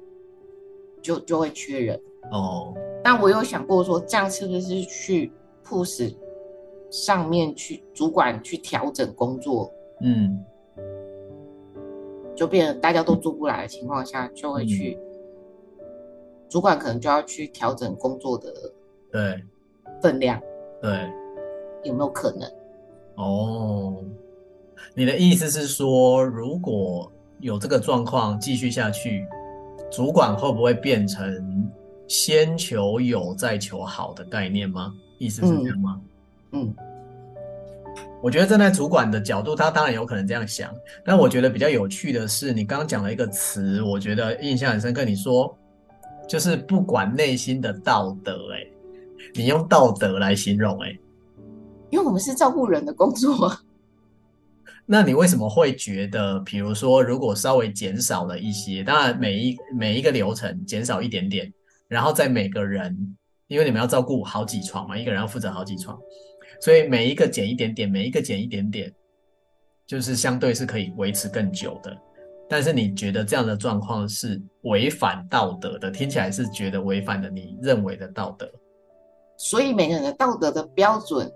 [1.01, 1.99] 就就会缺人。
[2.32, 2.73] 哦，
[3.04, 5.32] 但我有想过说，这样是不是去
[5.65, 6.15] push
[6.89, 9.71] 上面去主管去调整工作？
[10.01, 10.43] 嗯。
[12.34, 15.11] 就变成大家都做不来的情况下，就会去、嗯、
[16.51, 18.53] 主管可能就要去调整工作的
[19.09, 19.41] 对
[20.01, 20.37] 分量，
[20.81, 21.09] 对，
[21.85, 22.51] 有没有可能？
[23.15, 24.03] 哦，
[24.93, 27.09] 你的意思是说，如果
[27.39, 29.25] 有这个状况继续下去，
[29.89, 31.71] 主管会不会变成
[32.05, 34.93] 先求有再求好的概念吗？
[35.19, 36.01] 意思是这样吗？
[36.51, 36.63] 嗯。
[36.67, 36.75] 嗯
[38.21, 40.71] 我觉得站在主管的角度，他当然有可能这样想。
[41.03, 45.03] 但我觉得比较有趣的是，你刚刚讲了一个词，我觉得印象很深刻。
[45.03, 45.57] 你说，
[46.32, 48.65] 就是不管内心的道德，哎，
[49.34, 50.98] 你用道德来形容，哎，
[51.89, 53.52] 因为我们是照顾人的工作。
[54.86, 61.52] 那你为什么会觉得，比如说，如果稍微减少了一些，当然每一每一个流程减少一点点，
[61.89, 63.13] 然后在每个人，
[63.48, 66.00] 因为你们要照顾好几床嘛，一个人要负责好几床。
[66.62, 68.89] 所以每一个减一点点，每一个减一点点，
[69.86, 71.98] 就是相对是可以维持更久的。
[72.51, 75.89] 但是你觉得这样的状况是违反道德的？
[75.89, 78.45] 听起来是觉得违反了你认为的道德。
[79.37, 81.31] 所以每个人的道德的标准，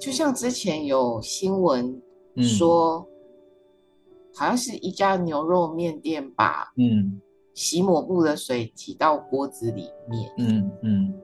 [0.00, 2.00] 就像之前有新闻
[2.38, 7.20] 说，嗯、好像是一家牛肉面店把嗯
[7.52, 11.14] 洗抹布的水挤到锅子里面，嗯嗯，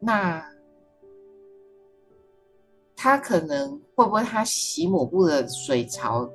[0.00, 0.42] 那。
[3.02, 6.30] 他可能会不会他洗抹布的水槽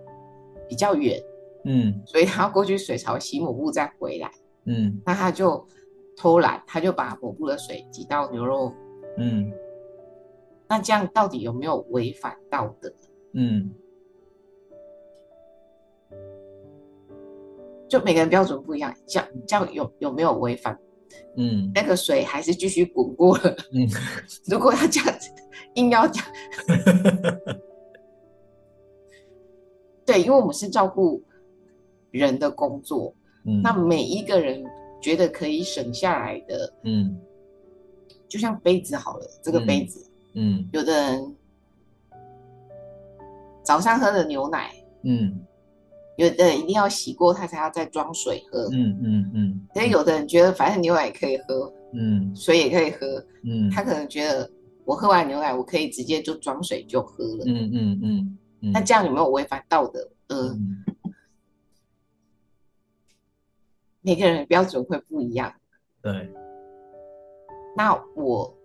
[0.68, 1.22] 比较远，
[1.66, 4.32] 嗯，所以他要过去水槽洗抹布再回来，
[4.66, 5.66] 嗯，那他就
[6.16, 8.72] 偷懒，他就把抹布的水挤到牛肉，
[9.18, 9.52] 嗯，
[10.70, 12.94] 那这样到底有没有违反道德？
[13.34, 13.72] 嗯，
[17.90, 20.78] 就每个人标准不一样，这样这样有有没有违反？
[21.38, 23.56] 嗯，那个水还是继续滚过了。
[23.74, 23.88] 嗯，
[24.48, 25.30] 如果要这样子，
[25.76, 26.24] 硬要讲，
[30.06, 31.22] 对，因为我们是照顾
[32.20, 33.14] 人的工作，
[33.46, 34.64] 嗯，那每一个人
[35.02, 37.18] 觉得可以省下来的，嗯，
[38.28, 41.36] 就像杯子好了，这个杯子，嗯，嗯，有的人
[43.64, 44.72] 早上喝的牛奶，
[45.04, 45.42] 嗯。
[46.18, 48.70] 有的人一定要洗过，他才要再装水喝。
[48.72, 49.68] 嗯嗯嗯。
[49.74, 54.50] 所以有的人觉得，反正牛奶也可以喝，嗯，水也可以喝，嗯，他可能觉得
[54.86, 57.44] 我喝完牛奶，我可以直接就装水就喝了。
[57.46, 58.72] 嗯嗯嗯。
[58.72, 60.00] 那这样有没有违反道德？
[60.28, 60.78] 呃，嗯，
[64.06, 65.52] 每个人的标准会不一样。
[66.02, 66.30] 对。
[67.76, 68.56] 那我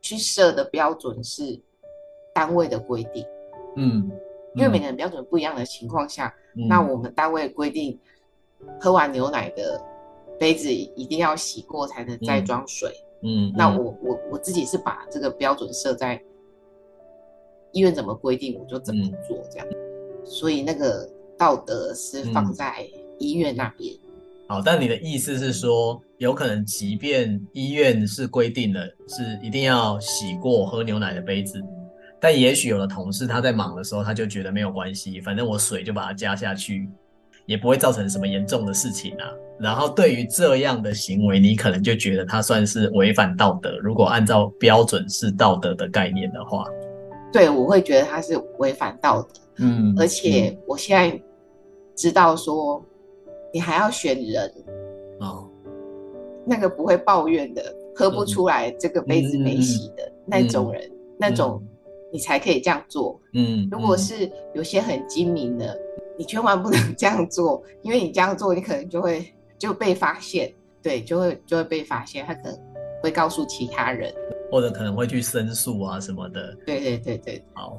[0.00, 1.60] 去设的标准是
[2.34, 3.24] 单位的规定。
[3.76, 4.10] 嗯。
[4.56, 7.98] 因为每个人标准不一样的情况下，嗯、那我们单位规定，
[8.80, 9.82] 喝完牛奶的
[10.38, 12.88] 杯子一定要洗过才能再装水。
[13.22, 16.22] 嗯，嗯那我我我自己是把这个标准设在
[17.72, 23.92] 医院怎么规定我就怎么做这样，嗯、所以那个道德是放在医院那边。
[24.46, 31.62] 好，但你的意思是说，有可能即便医院是规定的是一定要洗过喝牛奶的杯子。
[32.20, 36.88] 但也许有的同事他在忙的时候，他就觉得没有关系，反正我水就把它加下去，
[37.46, 39.30] 也不会造成什么严重的事情啊。
[39.58, 43.78] 然后对于这样的行为，你可能就觉得他算是违反道德。
[43.78, 46.66] 如果按照标准是道德的概念的话，
[47.32, 49.28] 对，我会觉得他是违反道德。
[49.58, 51.20] 嗯，而且我现在
[51.94, 52.84] 知道说，
[53.54, 54.52] 你还要选人
[55.20, 55.48] 哦，
[56.44, 61.62] 那个不会抱怨的，喝不出来这个杯子没洗的、嗯、那种人，嗯、那种。
[62.12, 63.20] 你才可以这样做。
[63.32, 65.80] 嗯，如果是有些很精明的，嗯、
[66.16, 72.56] 你千万不能这样做，因为你这样做，你可能就会就被发现，对，就会就会被发现，他可能
[73.02, 74.14] 会告诉其他人，
[74.48, 76.56] 或者可能会去申诉啊什么的。
[76.64, 77.76] 对对对对，好，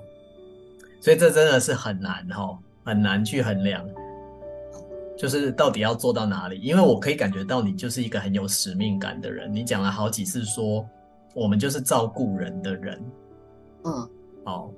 [1.00, 3.88] 所以这真的是很难哦，很难去衡量，
[5.18, 6.60] 就是到底要做到哪里？
[6.60, 10.88] 因为我可以感觉到你就是一个很有使命感的人，你讲了好几次说
[11.34, 13.04] 我们就是照顾人的人，
[13.84, 14.10] 嗯。
[14.44, 14.72] 好，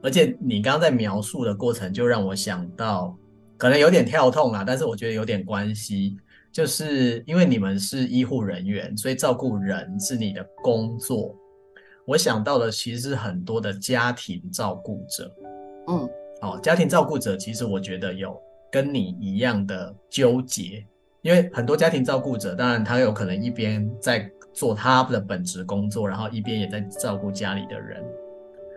[0.00, 3.16] 而且你刚刚在描述的过程，就让我想到，
[3.56, 6.16] 可能有点跳痛啦，但是我觉得有点关系，
[6.52, 11.34] 就是因为你们是医护人员，所以照顾人是你的工作。
[12.06, 15.34] 我想到的其实是很多的家庭照顾者，
[15.88, 16.08] 嗯，
[16.42, 18.40] 哦，家庭照顾者其实我觉得有
[18.76, 20.84] 跟你一样的纠结，
[21.22, 28.04] 因为很多家庭照顾者，当然他有可能一边在做他的本职工作，然后一边也在照顾家里的人。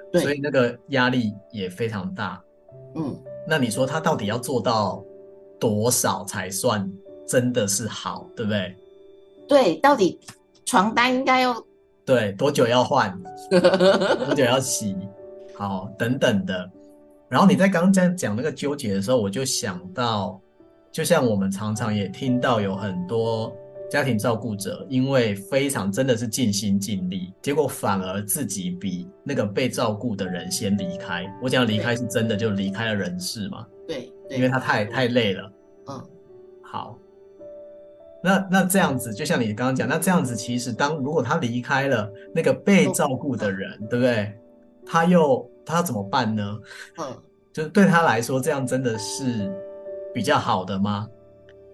[0.10, 2.42] 对所以那个压力也非常大，
[2.96, 3.14] 嗯，
[3.46, 5.04] 那你说他到底要做到
[5.60, 6.90] 多少才算
[7.28, 8.74] 真的是好，对不对？
[9.50, 10.18] 对，到底
[10.66, 11.54] 床单应该要
[12.06, 13.22] 对多久要换，
[13.52, 14.96] 多久要洗，
[15.58, 16.72] 好等等的。
[17.30, 20.42] 然后你在刚刚在讲那个纠结的时候，我就想到，
[20.92, 23.56] 就像我们常常也听到有很多
[23.90, 31.26] 家庭照顾者，因为非常真的是尽心尽力，结果反而自己比那个被照顾的人先离开。
[31.42, 33.66] 我讲离开是真的，就离开了人世嘛。
[33.88, 35.52] 对，对，因为他太太累了。
[35.88, 36.04] 嗯，
[36.64, 36.98] 好。
[38.22, 44.34] 那那这样子，就像你刚刚讲，那这样子其实当如果他离开了那个被照顾的人，嗯、对不对？
[44.86, 46.60] 他又他怎么办呢？
[46.98, 47.16] 嗯，
[47.54, 49.52] 就是对他来说，这样真的是
[50.14, 51.08] 比较好的吗？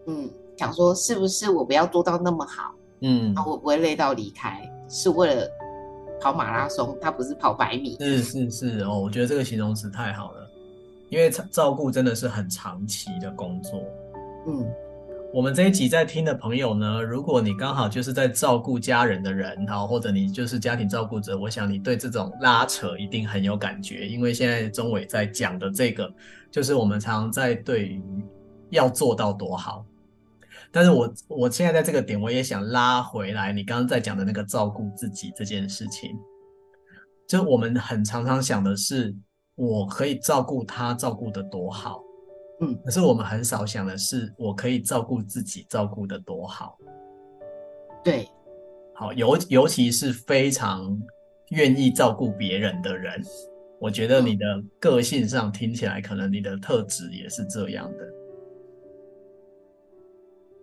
[0.07, 2.73] 嗯，想说是不是我不要做到那么好？
[3.01, 5.47] 嗯，啊，我不会累到离开，是为了
[6.21, 7.97] 跑马拉松，他不是跑百米。
[7.99, 10.49] 是是是哦，我觉得这个形容词太好了，
[11.09, 13.81] 因为照顾真的是很长期的工作。
[14.47, 14.65] 嗯。
[15.35, 26.09] 我们这一集在听的朋友呢，如果你刚好就是在照顾家人的人，好，或者你就是家庭照顾者，我想你对这种拉扯一定很有感觉，因为现在钟伟在讲的这个，
[26.49, 28.01] 就是我们常常在对于
[28.69, 29.85] 要做到多好，
[30.71, 36.11] 但是我我现在在这个点，我也想拉回来，你刚刚在讲的那个照顾自己这件事情，
[37.27, 39.13] 就我们很常常想的是，
[39.55, 42.04] 我可以照顾他，照顾的多好。
[42.61, 46.77] 嗯，可是我们很少想的是，我可以照顾自己，照顾的多好。
[48.01, 48.29] 对，
[48.93, 50.97] 好，尤尤其是非常
[51.49, 53.21] 愿意照顾别人的人，
[53.77, 54.45] 我觉得你的
[54.79, 58.07] 个性上听起来，可能你的特质也是这样的。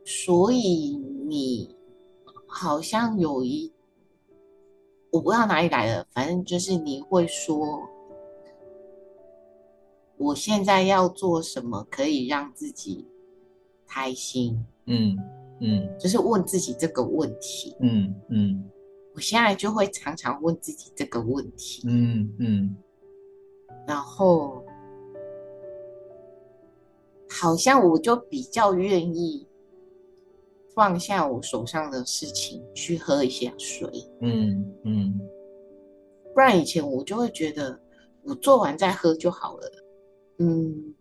[0.06, 0.96] 所以
[1.28, 1.76] 你
[2.46, 3.70] 好像有一，
[5.10, 7.86] 我不知道哪里来的，反正就是你会说。
[10.22, 13.04] 我现在要做什么可以让自己
[13.88, 14.64] 开心？
[14.86, 15.18] 嗯
[15.60, 17.76] 嗯，就是问自己这个问题。
[17.80, 18.70] 嗯嗯，
[19.14, 21.82] 我现在就会常常问自己这个问题。
[21.88, 22.76] 嗯嗯，
[23.84, 24.64] 然后
[27.28, 29.44] 好像我就比较愿意
[30.72, 33.88] 放下我手上的事情，去喝一下水。
[34.20, 35.20] 嗯嗯，
[36.32, 37.76] 不然以前我就会觉得
[38.22, 39.81] 我做完再喝就好了。
[40.42, 40.94] 嗯，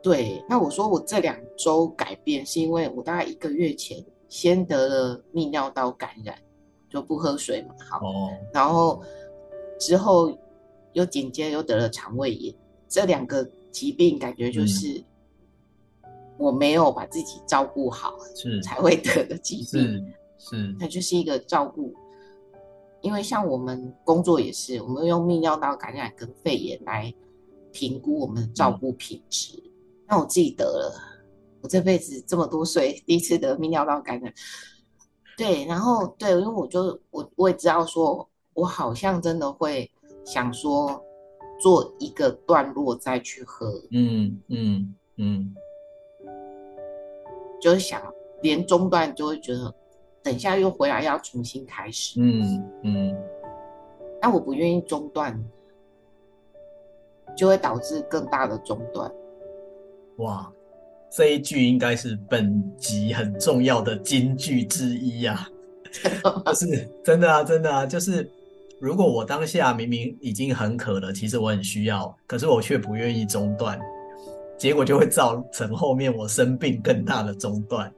[0.00, 0.44] 对。
[0.48, 6.38] 那我说我这两周改变，是因为我大概一个月前先得了泌尿道感染，
[6.88, 7.74] 就不喝水嘛。
[7.90, 9.02] 好，哦、然后
[9.80, 10.38] 之后
[10.92, 12.54] 又紧接着又得了肠胃炎，
[12.88, 15.02] 这两个疾病感觉就是
[16.38, 19.82] 我没有把自己照顾好，是才会得的疾病。
[20.38, 21.92] 是是，它就是一个照顾。
[23.00, 27.12] 因为像我们工作也是，我们用泌尿道感染跟肺炎来。
[27.72, 29.60] 评估我们的照顾品质，
[30.06, 30.94] 那、嗯、我自己得了，
[31.62, 34.32] 我这辈子这么多岁第一次得泌尿道感染，
[35.36, 39.90] 对，然后对，因为我就我我也知道说，我好像真的会
[40.24, 41.02] 想说
[41.60, 45.54] 做一个段落再去喝，嗯嗯嗯，
[47.60, 48.02] 就是想
[48.42, 49.74] 连中断就会觉得，
[50.22, 53.16] 等一下又回来要重新开始，嗯嗯，
[54.20, 55.42] 但我不愿意中断。
[57.36, 59.10] 就会导致更大的中断。
[60.16, 60.50] 哇，
[61.10, 65.48] 这一句应该是本集很重要的金句之一呀！
[66.46, 68.30] 就是真的啊，真的啊，就是
[68.80, 73.78] 如果我当下明明已经很渴了，其实我很需要，可是我却不愿意中断，
[74.58, 77.92] 结果就会造成后面我生病更大的中断。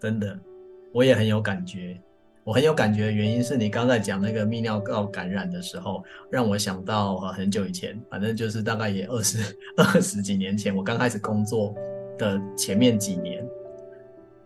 [0.00, 0.38] 真的，
[0.92, 2.00] 我也很有感觉。
[2.50, 11.72] 我很有感觉的原因是你刚才讲那个泌尿道感染的时候，让我想到很久以前，反正就是大概也二十二十几年前，我刚开始工作
[12.18, 13.48] 的前面几年，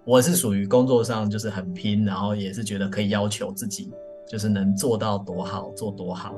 [0.04, 3.90] 我是属于工作上就是很拼，然后也是觉得可以要求自己，
[4.28, 6.34] 就是能做到多好做多好，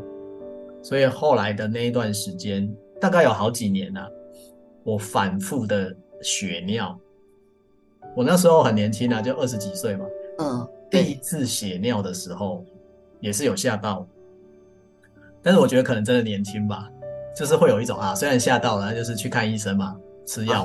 [0.85, 4.09] 所以后来的那一段时间，大概有好几年了，
[4.85, 5.93] 我反复的
[6.23, 6.97] 血尿，
[8.15, 10.07] 我那时候很年轻啊，就二十几岁嘛，
[10.39, 10.69] 嗯。
[10.91, 12.65] 第一次血尿的时候，
[13.21, 14.07] 也是有吓到，
[15.43, 16.89] 但是我觉得可能真的年轻吧，
[17.35, 20.65] 就是会有一种啊，虽然吓到了，就是去看医生嘛，吃药，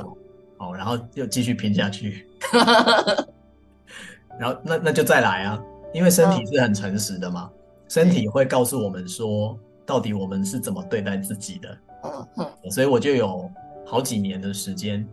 [0.58, 2.26] 哦，哦，然后又继续拼下去，
[4.38, 5.62] 然后那那就再来啊，
[5.92, 7.50] 因为身体是很诚实的嘛，
[7.88, 13.50] 身体会告诉我们说，到底我们是怎么对待自己的，嗯嗯，所以我就有
[13.84, 15.06] 好几年的时间，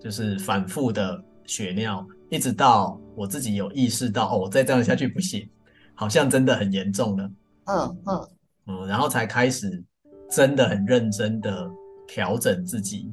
[0.00, 2.06] 就是反复的血尿。
[2.28, 5.48] 一直到我自己有意识到，哦，我再这样下去不行，
[5.94, 7.30] 好像真的很严重了。
[7.64, 8.28] 嗯嗯
[8.66, 9.82] 嗯，然后才开始
[10.30, 11.68] 真的很认真的
[12.06, 13.10] 调整自己。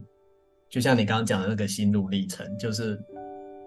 [0.69, 2.99] 就像你刚刚讲的那个心路历程，就是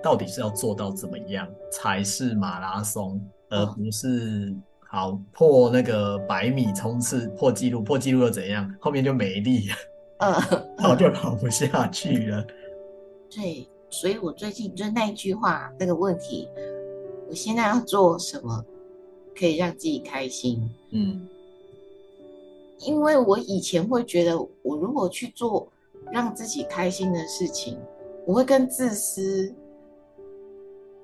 [0.03, 4.55] 到底是要做到怎么样才是马拉松，而不是
[4.89, 8.72] 好破那个百米冲刺破纪录，破纪录又怎样？
[8.80, 9.74] 后面就没力了，
[10.18, 10.32] 嗯，
[10.78, 12.45] 然后就跑不下去了。
[13.30, 16.49] 对，所以我最近就那一句话，那个问题，
[17.28, 18.64] 我现在要做什么
[19.39, 20.68] 可以让自己开心？
[20.91, 21.28] 嗯，
[22.80, 25.66] 因为我以前会觉得，我如果去做
[26.12, 27.78] 让自己开心的事情，
[28.26, 29.55] 我会跟自私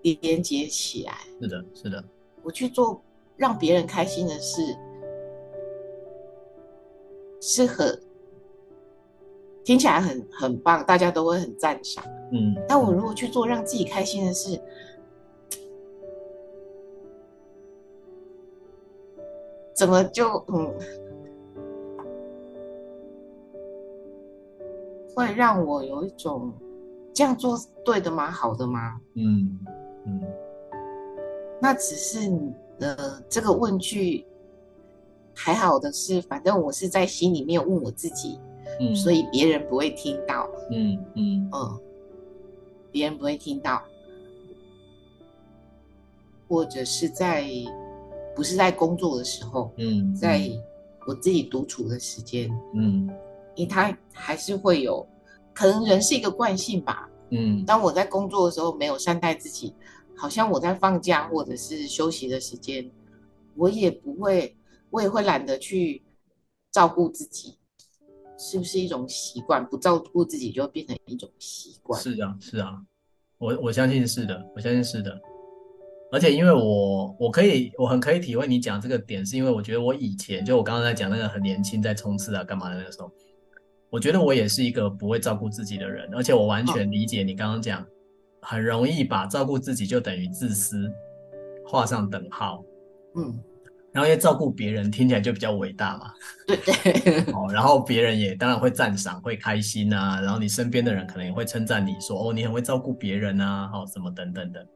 [0.03, 1.15] 连接起来。
[1.41, 2.05] 是的，是的，
[2.43, 3.01] 我去做。
[3.35, 4.63] 让别人开心的事
[7.41, 7.99] 是很
[9.65, 12.05] 听起来很很棒，大家都会很赞赏。
[12.33, 14.61] 嗯，但我如果去做让自己开心的事，
[19.75, 20.75] 怎么就嗯，
[25.15, 26.53] 会让我有一种
[27.13, 28.31] 这样做对的吗？
[28.31, 29.01] 好的吗？
[29.15, 29.59] 嗯
[30.07, 30.21] 嗯，
[31.61, 32.55] 那只是你。
[32.81, 34.27] 呃，这个问句
[35.37, 38.41] 还好的是，反正我是在心里面问我自己，
[38.81, 41.51] 嗯，所以别人不会听到，嗯嗯。
[41.53, 41.81] 嗯，
[42.91, 43.83] 别人不会听到，
[46.49, 47.49] 或者是在
[48.35, 50.51] 不是在工作的时候，嗯，在
[51.07, 53.09] 我自己独处的时间，嗯，
[53.55, 55.07] 因为他还是会有，
[55.55, 59.75] 可能人是一个惯性吧，嗯，当我在工作的时候没有善待自己。
[60.15, 62.89] 好像我在放假或者是休息的时间，
[63.57, 64.55] 我也不会，
[64.91, 66.01] 我也会懒得去
[66.71, 67.57] 照顾自己，
[68.43, 69.65] 是不是一种习惯？
[69.65, 72.01] 不照顾自己就会变成一种习惯。
[72.01, 72.83] 是啊，是啊，
[73.39, 75.17] 我我相信是的，我相信是的。
[76.11, 83.11] 而且因为我我可以，我很可以体会你讲这个点，是因为我觉得我以前就我刚刚在讲那个很年轻在冲刺啊干嘛的那个时候，
[83.91, 87.87] 我觉得我也是一个不会照顾自己的人，而且我完全理解你刚刚讲。
[88.45, 90.91] 很容易把照顾自己就等于自私
[91.65, 92.61] 画上等号，
[93.15, 93.39] 嗯，
[93.93, 96.13] 然后因为照顾别人听起来就比较伟大嘛，
[96.47, 104.67] 对对， 哦，然后别人也当然会赞赏，会开心啊，然后你身边的人可能也会称赞你说，哦，你很会照顾别人啊，哦，什么等等的。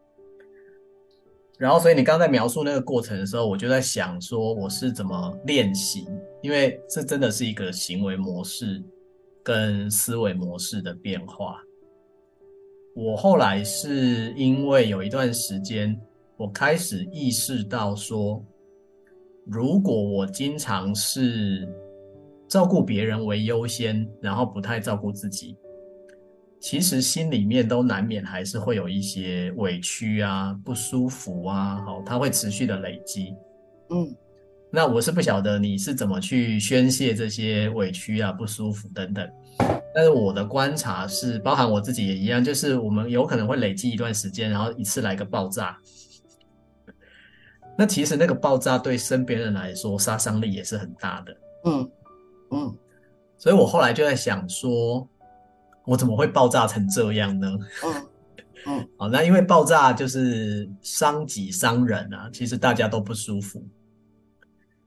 [1.59, 6.07] 然后，所以你刚才描述那个过程的时候，我就在想说，我是怎么练习？
[6.43, 8.85] 因为这真的是一个行为模式
[9.43, 11.57] 跟思维模式的变化。
[12.95, 15.99] 我后来是因为有一段时间，
[16.37, 18.45] 我开始意识到说，
[19.47, 21.69] 如果我经常是
[22.49, 25.57] 照顾别人为优先，然后不太照顾自己，
[26.59, 33.35] 其实心里面都难免还是会有一些委屈啊、不舒服啊，好，它会持续的累积。
[33.91, 34.13] 嗯，
[34.69, 39.29] 那我是不晓得你是怎么去宣泄这些委屈啊、不舒服等等。
[39.95, 45.79] 但是我的观察是，包含我自己也一样，就是我们有可能会累积一段时间，然后一次来个爆炸。
[47.79, 51.37] 那其实那个爆炸对身边人来说杀伤力也是很大的。
[51.65, 51.91] 嗯
[52.51, 52.77] 嗯，
[53.37, 55.07] 所以我后来就在想说，
[55.85, 57.49] 我怎么会爆炸成这样呢？
[57.85, 58.07] 嗯
[58.69, 63.63] 嗯，好，那因为爆炸就是伤己伤人啊，其实大家都不舒服。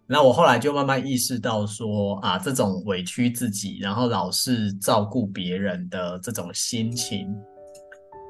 [0.05, 7.33] 那我后来就慢慢意识到说啊，这种委屈自己，然后老是照顾别人的这种心情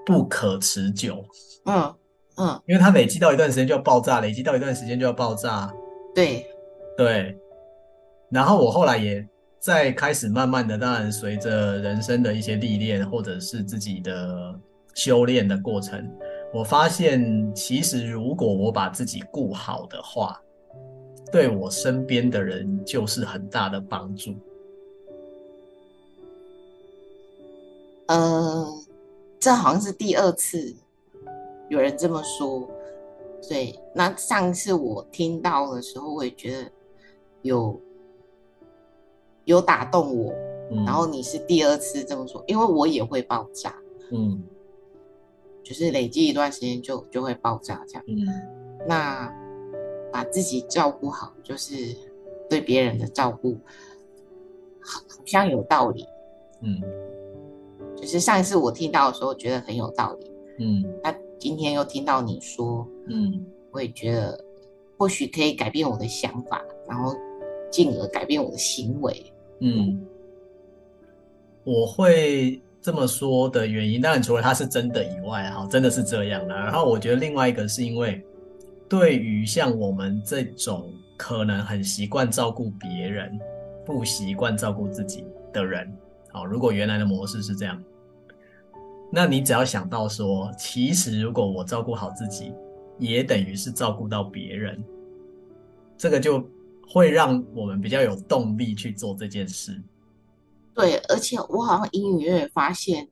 [0.06, 1.26] 不可持久。
[1.66, 1.96] 嗯
[2.40, 5.72] 嗯，因为它累积到一段时间就要爆炸，累积到一段时间就要爆炸。
[6.16, 6.46] 对
[6.98, 7.38] 对。
[8.32, 9.28] 然后我后来也
[9.60, 14.58] 在开始慢慢的，当然随着人生的一些历练，或者是自己的
[14.94, 16.10] 修炼的过程，
[16.54, 20.40] 我发现其实如果我把自己顾好的话。
[21.32, 24.34] 对我身边的人就是很大的帮助。
[28.08, 28.66] 呃，
[29.40, 30.76] 这好像是第二次
[31.70, 32.70] 有人这么说。
[33.48, 36.72] 对，那上次我听到的时候，我也觉得
[37.42, 37.82] 有
[39.46, 40.34] 有打动我。
[40.72, 40.84] 嗯。
[40.86, 43.74] 然后你是第二次这么说，因为我也会爆炸。
[44.12, 44.44] 嗯。
[45.64, 48.04] 就是累积一段时间就就会爆炸这样。
[48.08, 48.26] 嗯。
[48.88, 49.34] 那。
[50.12, 51.96] 把自己照顾好，就是
[52.50, 53.56] 对别人的照顾，
[54.82, 56.04] 好像有道理。
[56.62, 56.82] 嗯，
[57.96, 60.32] 就是上一次我听到的时候觉得很有道理。
[60.58, 64.44] 嗯，那今天又听到你说，嗯，我也觉得
[64.98, 67.16] 或许可以改变我的想法，然后
[67.72, 69.34] 进而改变我的行为。
[69.62, 70.06] 嗯，
[71.64, 76.54] 我会这么说的原因，当然除了他是真的以外，哈，真的是这样的。
[76.54, 78.24] 然后我觉得另外一个是因为。
[78.90, 83.40] 对于像我们这种可能很习惯照顾别人，
[83.86, 85.24] 不习惯照顾自己
[85.54, 85.96] 的人，
[86.32, 87.80] 好，如果原来的模式是这样，
[89.12, 92.54] 那你只要想到说，其实如果我照顾好自己，
[93.00, 94.84] 也等于是照顾到别人，
[95.98, 96.44] 这个就
[96.88, 99.82] 会让我们比较有动力去做这件事。
[100.74, 103.10] 对，而且我好像隐隐约约发现，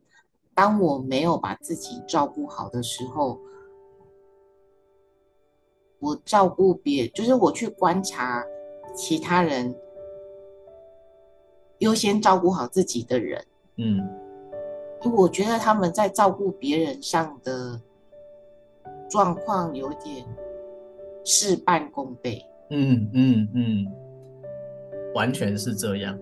[0.53, 3.39] 当我没有把自己照顾好的时候，
[5.99, 8.45] 我照顾别，就是我去观察
[8.95, 9.75] 其他人
[11.79, 13.45] 优先照顾好自己的人，
[13.77, 13.99] 嗯，
[15.03, 17.79] 我觉得他们在照顾别人上的
[19.09, 20.25] 状况有点
[21.23, 22.43] 事半功倍。
[22.69, 23.87] 嗯嗯嗯，
[25.13, 26.17] 完全是这样。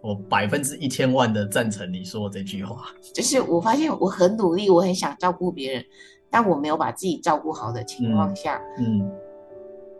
[0.00, 2.86] 我百分之一千万的赞成你说这句话。
[3.14, 5.84] 就是我发现我很努力，我很想照顾别人，
[6.30, 9.12] 但我没有把自己照顾好的情况下，嗯，嗯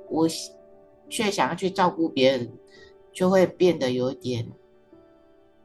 [0.08, 0.28] 我
[1.08, 2.52] 却想要去照顾别人，
[3.12, 4.46] 就会变得有点，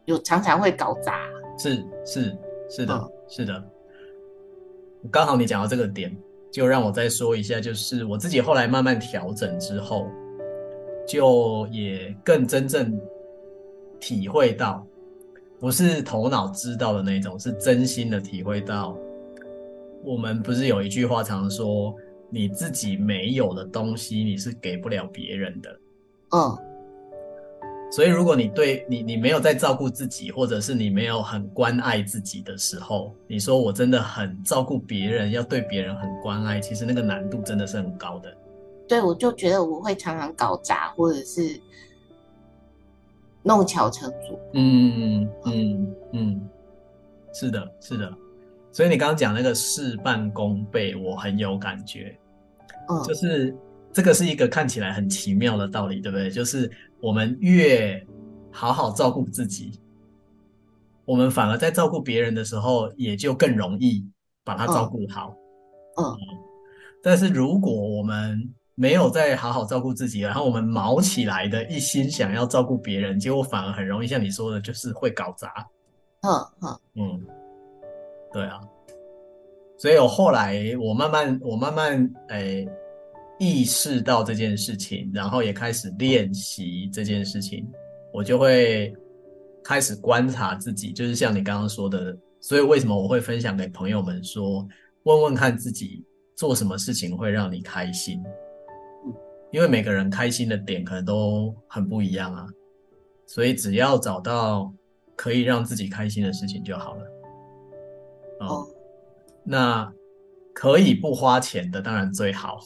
[0.05, 1.19] 有常常会搞砸。
[1.57, 2.37] 是是
[2.69, 3.63] 是的，嗯、是的。
[5.11, 6.15] 刚好你讲到这个点，
[6.51, 10.07] 就让我再说一下，就是我自己后来慢慢调整之后，
[11.07, 12.99] 就也更真正。
[13.99, 14.85] 体会到，
[15.59, 18.95] 不是头脑知道的那种，是真心的体会到。
[20.03, 21.95] 我们不是有一句话常说，
[22.29, 25.79] 你自己没有的东西，你是给不了别人的。
[26.29, 26.55] 嗯。
[27.91, 38.35] 所以，如果你对你你没有在照顾自己，或者是你没有很关爱自己的时候，你说我真的很照顾别人，要对别人很关爱，其实那个难度真的是很高的。
[38.87, 41.59] 对，我就觉得我会常常搞砸，或者是。
[43.43, 46.49] 弄巧成拙，嗯嗯嗯，
[47.33, 48.13] 是的，是的，
[48.73, 52.13] 所以你刚刚讲那个事半功倍，我很有感觉，
[52.89, 53.55] 嗯，就是
[53.93, 56.29] 这个是一个看起来很奇妙的道理，对不对？
[56.29, 56.69] 就是
[56.99, 58.05] 我们越
[58.51, 59.79] 好好照顾自己，
[61.05, 64.05] 我们反而在照顾别人的时候，也就更容易
[64.43, 65.35] 把他照顾好，
[65.97, 66.17] 嗯，嗯，
[67.03, 75.67] 但是如果我们没有再好好照顾自己，然后我们毛起来的一心想要照顾别人，结果反而很容易像你说的，就是会搞砸。
[76.21, 76.31] 嗯
[76.61, 77.27] 嗯嗯，
[78.33, 78.59] 对啊。
[79.79, 82.69] 所以我后来我慢慢我慢慢诶、欸、
[83.39, 87.67] 意识到这件事情，然后也开始练习这件事情，
[88.13, 88.93] 我就会
[89.63, 92.17] 开始观察自己，就是像你刚刚说的。
[92.39, 94.65] 所以为什么我会分享给朋友们说，
[95.03, 98.23] 问问看自己做什么事情会让你开心？
[99.51, 102.45] 因为每个人开心的点可能都很不一样啊，
[103.25, 104.71] 所以只要找到
[105.15, 107.03] 可以让自己开心的事情就好了。
[108.41, 108.67] 哦，哦，
[109.43, 109.91] 那
[110.53, 112.59] 可以不花钱的当然最好，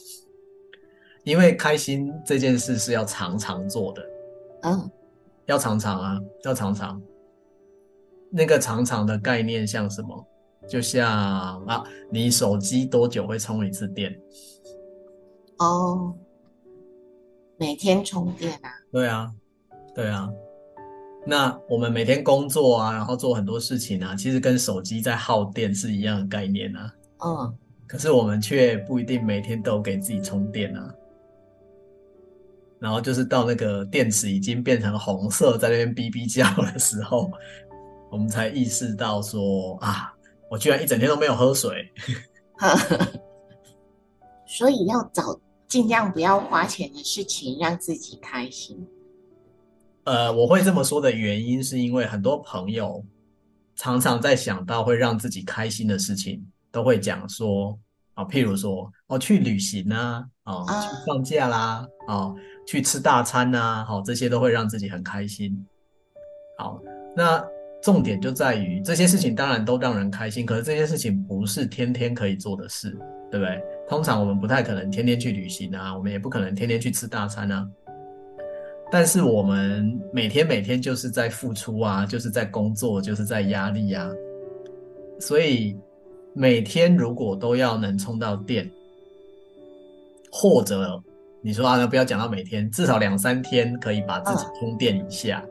[1.24, 4.02] 因为开心这件事是要常常做的。
[4.62, 4.90] 嗯，
[5.46, 7.00] 要常常啊，要常常。
[8.30, 10.26] 那个常常的概念像什么？
[10.68, 14.16] 就像啊，你手机多久会充一次电？
[15.58, 16.14] 哦。
[17.58, 18.70] 每天充电啊？
[18.90, 19.32] 对啊，
[19.94, 20.28] 对啊。
[21.24, 26.94] 那我们每天工作啊，然后做很多事情啊，其实跟手机在耗电是一样的概念啊。
[27.24, 27.54] 嗯。
[27.86, 30.94] 可是我们却不一定每天都给自己充电啊。
[32.82, 37.30] 然后就是到那个电池已经变成红色，在那边哔哔叫的时候，
[38.10, 40.12] 我们才意识到说啊，
[40.50, 41.88] 我居然一整天都没有喝水。
[44.44, 45.40] 所以要找。
[45.68, 48.86] 尽量不要花钱的事情，让自己开心。
[50.04, 53.02] 呃，我会这么说的原因，是因为很多朋友
[53.74, 57.78] 常常在想到会让自己开心的事情，都会讲说
[58.12, 62.36] 啊，譬如说哦，去旅行啊，哦，去放假啦，哦，
[62.66, 65.66] 去吃大餐呐，好，这些都会让自己很开心。
[66.58, 66.80] 好，
[67.16, 67.44] 那
[67.82, 72.90] 重点就在于这些事情当然都让人开心，可是这些事情不是天天可以做的事，
[73.30, 73.60] 对不对？
[73.88, 77.68] 通常我们不太可能天天去旅行啊，我们也不可能天天去吃大餐啊。
[78.90, 84.08] 但是我们每天每天就是在付出啊，就是在工作，就是在压力啊。
[85.18, 85.76] 所以
[86.34, 88.70] 每天如果都要能充到电，
[90.30, 91.02] 或者
[91.44, 95.44] 你说啊，那不要讲到每天，至少两三天可以把自己充电一下。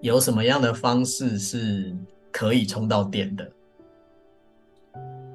[0.00, 1.96] 有什么样的方式是
[2.32, 3.48] 可以充到电的？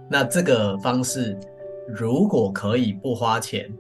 [0.10, 1.39] 那这个方式，
[1.88, 3.74] 如果可以不花钱，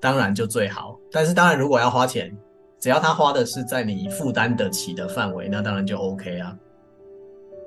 [0.00, 0.98] 当然就最好。
[1.12, 2.36] 但是当然，如果要花钱，
[2.80, 6.58] 只要他花的是在你负担得起的范围，那当然就 OK 啊。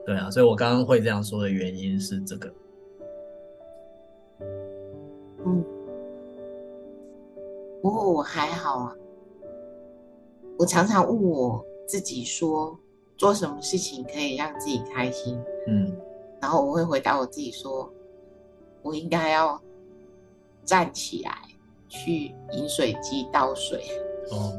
[0.05, 2.53] 对啊，所以我刚刚会这样说的原因是这个。
[5.45, 5.63] 嗯，
[7.83, 8.95] 不过我还好啊。
[10.57, 12.79] 我常常问我自己说，
[13.17, 15.37] 做什么事情可以让自己开心？
[15.67, 15.93] 嗯。
[16.39, 17.91] 然后我会回答我自己说，
[18.81, 19.61] 我应该要
[20.63, 21.37] 站起来
[21.89, 23.83] 去饮水机倒水。
[24.31, 24.57] 哦，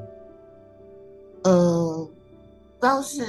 [1.44, 2.08] 呃，
[2.78, 3.24] 不知道是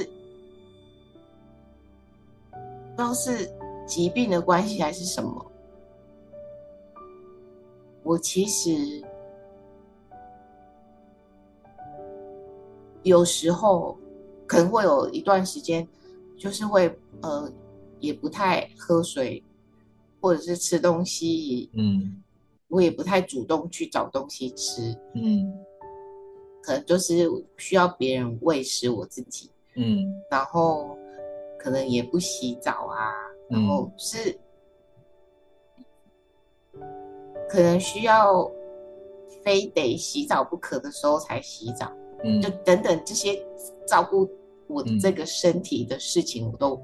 [2.96, 3.50] 不知道是
[3.86, 5.46] 疾病的关系还是什么，
[8.04, 9.04] 我其实
[13.06, 13.97] 有时候
[14.47, 15.88] 可能会有一段时间，
[16.38, 17.49] 就是会呃，
[17.99, 19.41] 也不太喝水，
[20.20, 22.22] 或者是吃东西，嗯，
[22.68, 25.53] 我也不太主动去找东西吃，嗯。
[26.64, 30.97] 可能就是需要别人喂食我自己，嗯，然后
[31.60, 33.14] 可能也不洗澡啊，
[33.47, 34.36] 然后是
[37.47, 38.51] 可能需要
[39.43, 41.93] 非得洗澡不可的时候才洗澡，
[42.26, 43.41] 嗯，就等等这些
[43.88, 44.28] 照顾
[44.67, 46.82] 我这个身体的事情，我都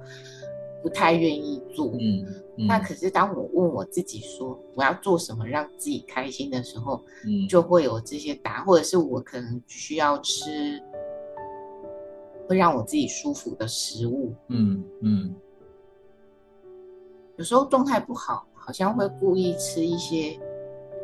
[0.82, 2.26] 不太愿意做，嗯。
[2.58, 10.82] 嗯，那可是当我问我自己说我要做什么让自己开心的时候，嗯，就会有这些答案，或者是我可能需要吃
[12.48, 14.34] 会让我自己舒服的食物。
[14.50, 15.36] 嗯嗯，
[17.38, 20.38] 有时候状态不好，好像会故意吃一些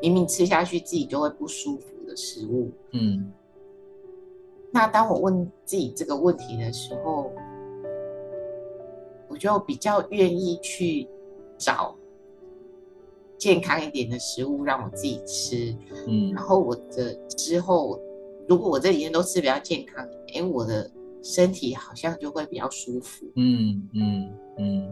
[0.02, 2.70] 明明吃下去自己就会不舒服的食物。
[2.92, 3.32] 嗯，
[4.78, 7.32] 那当我问自己这个问题的时候，
[9.28, 11.08] 我就比较愿意去。
[11.60, 11.96] 找
[13.40, 15.76] 健康一点的食物让我自己吃，
[16.06, 18.00] 嗯，然后我的之后，
[18.48, 20.88] 如果我这几天都吃比较健康，哎，我的
[21.24, 24.92] 身体好像就会比较舒服，嗯嗯嗯，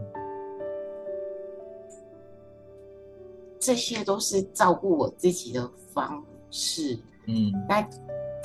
[3.59, 7.87] 这些都是照顾我自己的方式，嗯，但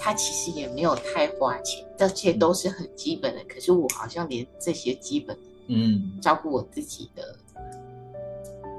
[0.02, 7.36] 它其实也没有太花钱，这些都是很基本的，可是我好像连这些基本的，嗯，照顾我自己的。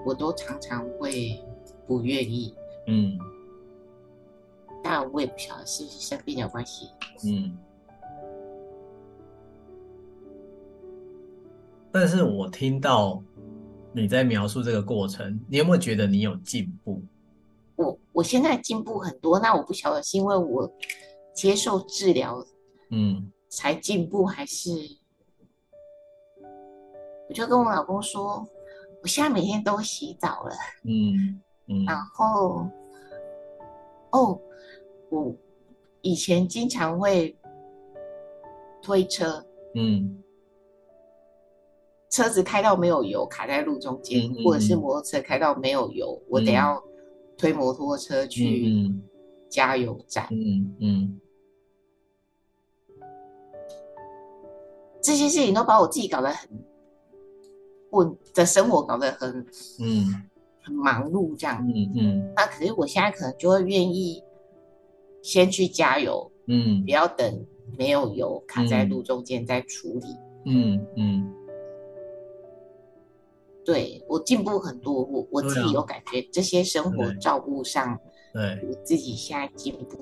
[0.03, 1.39] 我都常常会
[1.86, 2.55] 不愿意，
[2.88, 3.19] 嗯，
[4.84, 6.89] 但我也不晓得是不是生病的关系，
[7.24, 7.55] 嗯。
[11.91, 13.22] 但是我听到
[13.93, 16.99] 你在描述这个过程，你有没有觉得你有进步？
[17.76, 20.72] 我我现在进步很多，那我不晓得是因为我
[21.34, 22.45] 接受治疗，
[22.89, 24.71] 嗯，才进步，还是？
[27.29, 28.47] 我就跟我老公说。
[29.03, 30.51] 我现在每天都洗澡了，
[30.84, 32.67] 嗯嗯，然后，
[34.11, 34.39] 哦，
[35.09, 35.36] 我
[36.01, 37.36] 以前经常会
[38.79, 40.21] 推车，嗯，
[42.11, 46.79] 车子开到没有油，卡在路中间，嗯嗯嗯，或者是摩托车开到没有油，我得要
[47.36, 48.71] 推摩托车去
[49.52, 51.22] 加油站，嗯嗯，
[55.04, 56.49] 这些事情都把我自己搞得很。
[57.91, 59.45] 我的生活搞得很，
[59.82, 60.24] 嗯，
[60.64, 64.24] 很忙碌这样，嗯嗯，那可是我现在可能就会愿意
[65.22, 67.45] 先去加油，嗯，不要等
[67.78, 70.08] 没有油卡在路中间再处理，
[70.45, 71.36] 嗯嗯，
[73.66, 77.99] 对，我进步很多，我我自己有感觉这些生活照顾上，
[78.34, 79.97] 对，我自己现在进步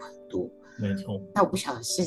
[0.00, 1.20] 很多，没错。
[1.34, 2.02] 那我不晓得是，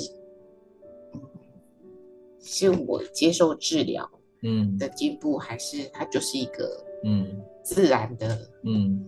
[2.40, 4.10] 是我接受治疗。
[4.48, 9.04] 嗯的进步，还是它就是一个嗯自然的嗯，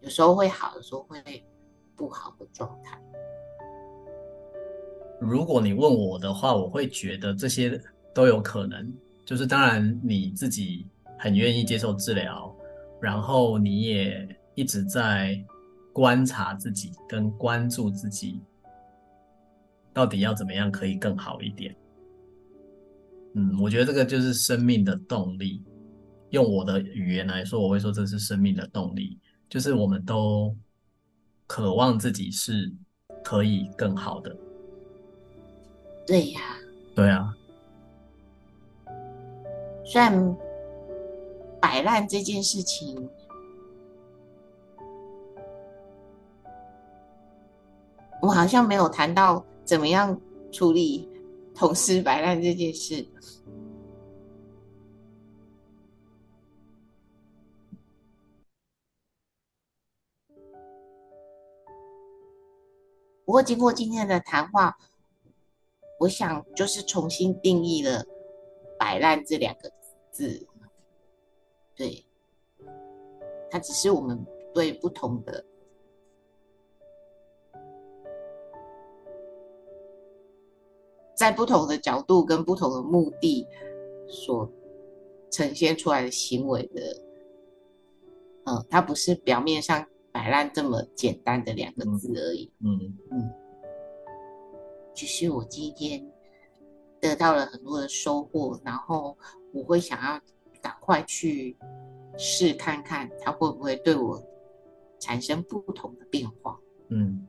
[0.00, 1.22] 有时候会好，有时候会
[1.94, 3.00] 不好的状态。
[5.20, 7.80] 如果你问我的话，我会觉得这些
[8.12, 8.92] 都有可能。
[9.24, 10.84] 就是当然你自己
[11.16, 12.52] 很愿意接受治疗，
[13.00, 14.26] 然后你也
[14.60, 15.42] 一直在
[15.90, 18.42] 观察自己跟关注自己，
[19.90, 21.74] 到底要怎么样可以更好一点。
[23.34, 25.64] 嗯，我觉得这个就是生命的动力。
[26.28, 30.54] 用我的语言来说，我会说这是生命的动力，就是我们都
[31.46, 32.70] 渴望自己是
[33.24, 34.36] 可以更好的。
[36.06, 36.40] 对呀，
[36.94, 37.34] 对啊。
[39.86, 40.36] 虽然
[41.62, 43.08] 摆烂这件事情，
[48.30, 50.16] 我好像没有谈到怎么样
[50.52, 51.10] 处理。
[51.52, 53.04] 同事摆烂这件事，
[63.24, 64.78] 不过经过今天的谈话，
[65.98, 68.06] 我想就是重新定义了
[68.78, 69.70] “摆烂”这两个
[70.12, 70.46] 字。
[71.74, 72.06] 对，
[73.50, 74.24] 它只是我们
[74.54, 75.44] 对不同的。
[81.20, 83.46] 在不同的角度跟不同的目的
[84.08, 84.50] 所
[85.30, 86.80] 呈现出来的行为的，
[88.46, 92.50] 嗯，它不是表面上摆烂这么简单的两个字而已。
[92.64, 93.30] 嗯嗯，嗯，
[94.94, 96.10] 只是我今天
[96.98, 99.14] 得到了很多的收获，然后
[99.52, 100.18] 我会想要
[100.62, 101.54] 赶快去
[102.16, 104.18] 试看看，它会不会对我
[104.98, 106.58] 产生不同的变化。
[106.88, 107.28] 嗯